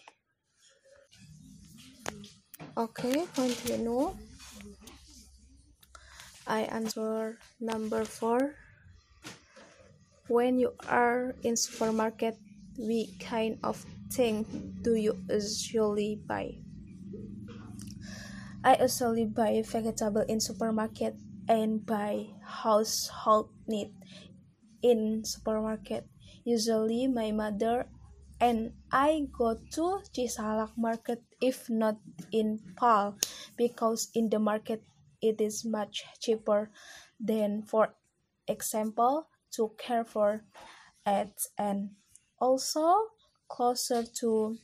Okay, 2.78 3.26
continue. 3.34 4.14
I 6.48 6.62
answer 6.62 7.38
number 7.60 8.06
four. 8.06 8.56
When 10.28 10.60
you 10.60 10.76
are 10.90 11.34
in 11.44 11.56
supermarket, 11.56 12.38
what 12.76 13.08
kind 13.22 13.58
of 13.64 13.86
thing 14.12 14.44
do 14.82 14.96
you 14.96 15.24
usually 15.30 16.18
buy? 16.18 16.60
I 18.64 18.76
usually 18.82 19.26
buy 19.26 19.62
vegetable 19.62 20.22
in 20.28 20.40
supermarket 20.40 21.16
and 21.48 21.86
buy 21.86 22.28
household 22.44 23.50
need 23.68 23.92
in 24.82 25.24
supermarket. 25.24 26.08
Usually, 26.44 27.08
my 27.08 27.32
mother 27.32 27.88
and 28.44 28.74
I 28.92 29.32
go 29.32 29.56
to 29.56 30.04
Cisalak 30.12 30.76
market 30.76 31.24
if 31.40 31.70
not 31.70 31.96
in 32.32 32.60
Pal 32.76 33.16
because 33.56 34.12
in 34.14 34.30
the 34.30 34.40
market 34.40 34.84
it 35.22 35.40
is 35.40 35.64
much 35.64 36.04
cheaper 36.20 36.70
than 37.20 37.64
for 37.64 37.96
example 38.48 39.32
to 39.56 39.72
care 39.80 40.04
for 40.04 40.44
ads 41.06 41.48
and 41.58 41.96
also 42.40 43.16
closer 43.48 44.04
to 44.20 44.58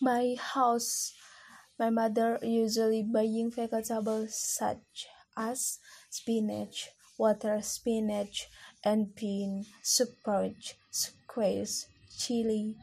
my 0.00 0.36
house 0.36 1.14
my 1.78 1.88
mother 1.88 2.38
usually 2.42 3.02
buying 3.02 3.50
vegetables 3.50 4.36
such 4.36 5.08
as 5.38 5.78
spinach 6.10 6.90
water 7.18 7.58
spinach 7.62 8.46
and 8.84 9.14
bean 9.14 9.66
sprouts 9.82 10.74
squash 10.90 11.86
chili 12.18 12.74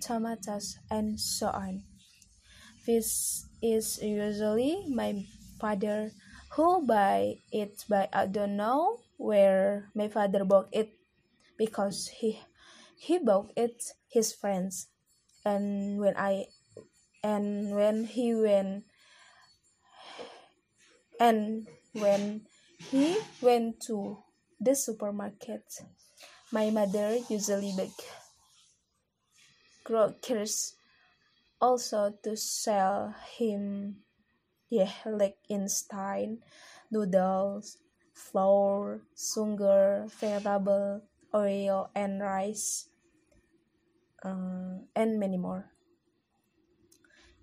tomatoes 0.00 0.78
and 0.90 1.20
so 1.20 1.48
on. 1.48 1.82
This 2.86 3.44
is 3.62 4.00
usually 4.02 4.84
my 4.88 5.24
father 5.60 6.12
who 6.52 6.84
buy 6.86 7.40
it 7.52 7.84
but 7.88 8.08
I 8.12 8.26
don't 8.26 8.56
know 8.56 9.00
where 9.16 9.88
my 9.94 10.08
father 10.08 10.44
bought 10.44 10.68
it 10.72 10.92
because 11.56 12.08
he 12.08 12.40
he 12.96 13.18
bought 13.18 13.52
it 13.56 13.96
his 14.08 14.32
friends. 14.32 14.88
And 15.44 16.00
when 16.00 16.16
I 16.16 16.48
and 17.24 17.76
when 17.76 18.04
he 18.04 18.34
went 18.34 18.84
and 21.20 21.68
when 21.92 22.42
he 22.90 23.18
went 23.40 23.80
to 23.80 24.18
the 24.60 24.74
supermarket 24.74 25.64
my 26.52 26.70
mother 26.70 27.18
usually 27.28 27.72
bake 27.76 28.02
groceries 29.84 30.74
also 31.60 32.12
to 32.22 32.36
sell 32.36 33.14
him 33.36 33.96
yeah 34.68 34.90
like 35.06 35.36
instant 35.48 36.42
noodles 36.90 37.78
flour 38.14 39.00
sugar 39.16 40.06
vegetable 40.20 41.02
oil 41.34 41.90
and 41.94 42.20
rice 42.20 42.88
uh, 44.24 44.78
and 44.94 45.18
many 45.18 45.36
more 45.36 45.70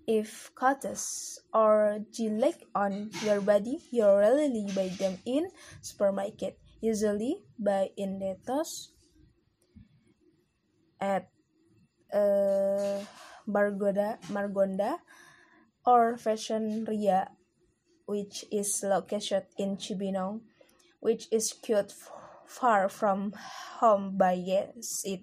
if 0.08 0.50
cuts 0.56 1.38
or 1.52 2.00
gilek 2.16 2.56
on 2.74 3.12
your 3.22 3.44
body 3.44 3.76
you 3.92 4.08
rarely 4.08 4.64
buy 4.74 4.88
them 4.96 5.20
in 5.28 5.52
supermarket 5.84 6.56
usually 6.80 7.44
buy 7.60 7.90
in 7.96 8.18
Netos 8.18 8.88
at 10.98 11.28
uh, 12.12 13.04
Margoda, 13.46 14.16
Margonda 14.32 14.96
or 15.84 16.16
Fashion 16.16 16.86
Ria 16.88 17.28
which 18.06 18.46
is 18.50 18.80
located 18.82 19.44
in 19.58 19.76
Cibinong 19.76 20.40
which 21.00 21.28
is 21.30 21.52
quite 21.52 21.92
far 22.46 22.88
from 22.88 23.34
home 23.76 24.16
but 24.16 24.38
yes 24.38 25.02
it 25.04 25.20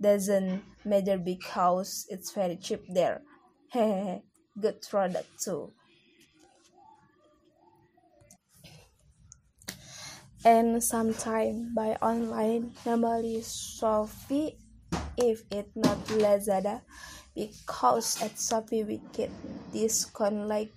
doesn't 0.00 0.64
matter 0.86 1.18
because 1.18 2.06
it's 2.08 2.32
very 2.32 2.56
cheap 2.56 2.80
there 2.88 3.20
good 4.60 4.82
product 4.88 5.28
too. 5.42 5.72
And 10.44 10.82
sometime 10.82 11.74
buy 11.74 11.98
online 12.00 12.72
normally 12.86 13.42
Shopee 13.42 14.54
if 15.18 15.42
it 15.50 15.70
not 15.74 15.98
Lazada 16.22 16.82
because 17.34 18.22
at 18.22 18.38
Shopee 18.38 18.86
we 18.86 19.02
get 19.12 19.30
discount 19.72 20.46
like 20.46 20.70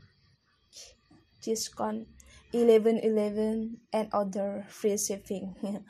discount 1.44 2.08
11 2.52 3.00
11 3.06 3.78
and 3.94 4.10
other 4.12 4.66
free 4.70 4.98
shipping. 4.98 5.54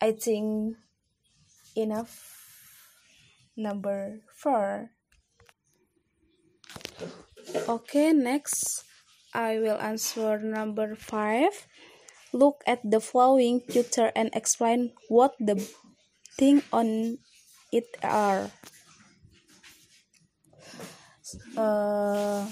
I 0.00 0.12
think 0.12 0.76
enough 1.76 2.10
number 3.56 4.20
four 4.34 4.90
Okay, 7.54 8.10
next 8.12 8.82
I 9.30 9.58
will 9.62 9.78
answer 9.78 10.38
number 10.42 10.96
5. 10.98 11.66
Look 12.34 12.62
at 12.66 12.82
the 12.82 12.98
following 12.98 13.60
picture 13.60 14.10
and 14.18 14.34
explain 14.34 14.90
what 15.08 15.38
the 15.38 15.62
thing 16.34 16.62
on 16.72 17.18
it 17.70 17.86
are. 18.02 18.50
Uh, 21.56 22.50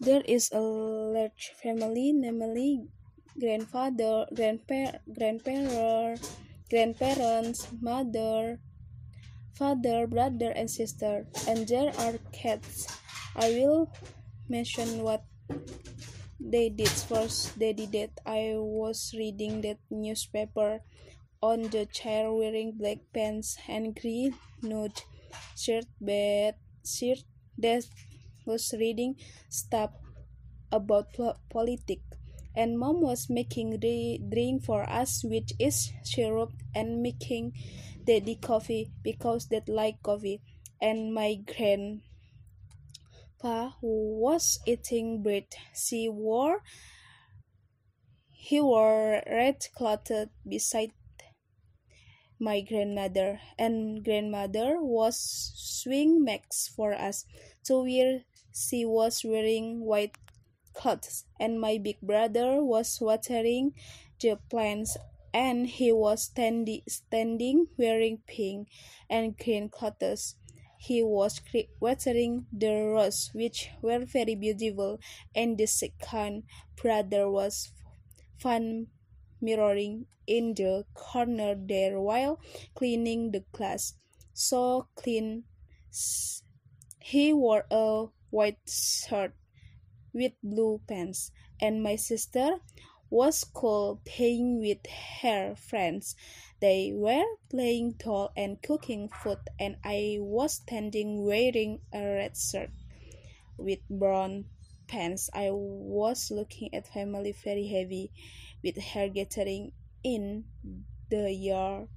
there 0.00 0.22
is 0.26 0.50
a 0.50 0.60
large 0.60 1.54
family, 1.62 2.12
namely 2.12 2.90
grandfather, 3.38 4.26
grandpa, 4.34 4.98
grandparent, 5.14 6.18
grandparents, 6.70 7.68
mother, 7.80 8.60
father, 9.54 10.06
brother, 10.06 10.50
and 10.50 10.70
sister, 10.70 11.26
and 11.48 11.68
there 11.68 11.92
are 11.98 12.18
cats. 12.32 12.86
I 13.36 13.50
will 13.50 13.92
mention 14.48 15.02
what 15.02 15.24
they 16.40 16.68
did 16.70 16.88
first. 16.88 17.58
They 17.58 17.72
did 17.72 17.94
it. 17.94 18.12
I 18.26 18.54
was 18.56 19.14
reading 19.16 19.60
that 19.62 19.78
newspaper 19.90 20.80
on 21.42 21.62
the 21.74 21.86
chair 21.86 22.32
wearing 22.32 22.72
black 22.72 22.98
pants 23.14 23.58
and 23.68 23.94
green 23.94 24.34
nude 24.62 25.02
shirt, 25.56 25.86
but 26.00 26.56
shirt 26.84 27.24
that 27.58 27.84
was 28.46 28.74
reading 28.78 29.16
stuff 29.48 29.92
about 30.72 31.08
politics 31.50 32.19
and 32.60 32.78
mom 32.78 33.00
was 33.00 33.30
making 33.30 33.80
the 33.80 34.20
drink 34.30 34.62
for 34.62 34.84
us 34.88 35.24
which 35.24 35.52
is 35.58 35.92
syrup 36.04 36.52
and 36.74 37.00
making 37.00 37.52
daddy 38.04 38.34
coffee 38.34 38.92
because 39.02 39.46
they 39.48 39.62
like 39.66 40.02
coffee. 40.02 40.42
And 40.82 41.14
my 41.14 41.36
grandpa 41.46 42.00
was 43.80 44.58
eating 44.66 45.22
bread 45.22 45.46
she 45.74 46.08
wore 46.08 46.62
he 48.32 48.60
wore 48.60 49.22
red 49.26 49.66
cloth 49.74 50.10
beside 50.46 50.92
my 52.38 52.60
grandmother. 52.62 53.40
And 53.58 54.02
grandmother 54.02 54.76
was 54.80 55.52
swing 55.54 56.24
max 56.24 56.68
for 56.68 56.94
us. 56.94 57.26
To 57.66 57.82
wear 57.82 58.24
she 58.52 58.84
was 58.84 59.22
wearing 59.24 59.80
white 59.84 60.16
clothes, 60.74 61.24
and 61.38 61.60
my 61.60 61.78
big 61.78 62.00
brother 62.00 62.62
was 62.62 62.98
watering 63.00 63.74
the 64.20 64.36
plants 64.48 64.96
and 65.32 65.66
he 65.66 65.92
was 65.92 66.24
standing 66.24 66.82
standing 66.88 67.68
wearing 67.76 68.18
pink 68.26 68.68
and 69.08 69.36
green 69.36 69.68
clothes. 69.68 70.36
He 70.78 71.02
was 71.02 71.40
watering 71.78 72.46
the 72.52 72.72
roses, 72.94 73.30
which 73.34 73.70
were 73.82 74.04
very 74.04 74.34
beautiful, 74.34 74.98
and 75.34 75.58
the 75.58 75.66
second 75.66 76.44
brother 76.74 77.30
was 77.30 77.72
fun 78.38 78.88
mirroring 79.40 80.06
in 80.26 80.54
the 80.54 80.86
corner 80.94 81.54
there 81.54 82.00
while 82.00 82.40
cleaning 82.74 83.32
the 83.32 83.44
glass. 83.52 83.94
So 84.32 84.88
clean. 84.94 85.44
He 87.00 87.32
wore 87.32 87.66
a 87.70 88.06
white 88.30 88.60
shirt 88.68 89.34
with 90.20 90.32
blue 90.42 90.78
pants, 90.86 91.32
and 91.62 91.82
my 91.82 91.96
sister 91.96 92.60
was 93.08 93.42
cool 93.42 94.02
playing 94.04 94.60
with 94.60 94.84
her 95.22 95.56
friends. 95.56 96.14
They 96.60 96.92
were 96.94 97.24
playing 97.48 97.96
doll 97.96 98.30
and 98.36 98.60
cooking 98.60 99.08
food, 99.08 99.38
and 99.58 99.76
I 99.82 100.18
was 100.20 100.60
standing 100.60 101.24
wearing 101.24 101.80
a 101.90 102.04
red 102.04 102.36
shirt 102.36 102.68
with 103.56 103.80
brown 103.88 104.44
pants. 104.88 105.30
I 105.32 105.48
was 105.50 106.30
looking 106.30 106.74
at 106.74 106.92
family 106.92 107.32
very 107.32 107.66
heavy, 107.66 108.12
with 108.62 108.76
hair 108.76 109.08
gathering 109.08 109.72
in 110.04 110.44
the 111.08 111.32
yard 111.32 111.88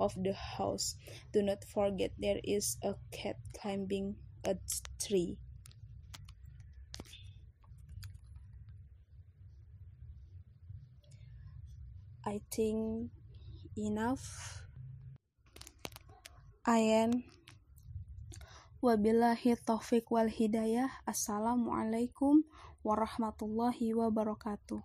of 0.00 0.14
the 0.16 0.32
house. 0.32 0.96
Do 1.32 1.42
not 1.42 1.62
forget 1.64 2.12
there 2.18 2.40
is 2.42 2.78
a 2.82 2.94
cat 3.12 3.36
climbing 3.52 4.16
a 4.44 4.56
tree. 4.98 5.36
I 12.26 12.42
think 12.50 13.14
enough. 13.78 14.58
I 16.66 17.06
am 17.06 17.22
Wabillahi 18.82 19.54
taufik 19.62 20.10
wal 20.10 20.26
hidayah. 20.26 20.90
Assalamualaikum 21.06 22.42
warahmatullahi 22.82 23.94
wabarakatuh. 23.94 24.82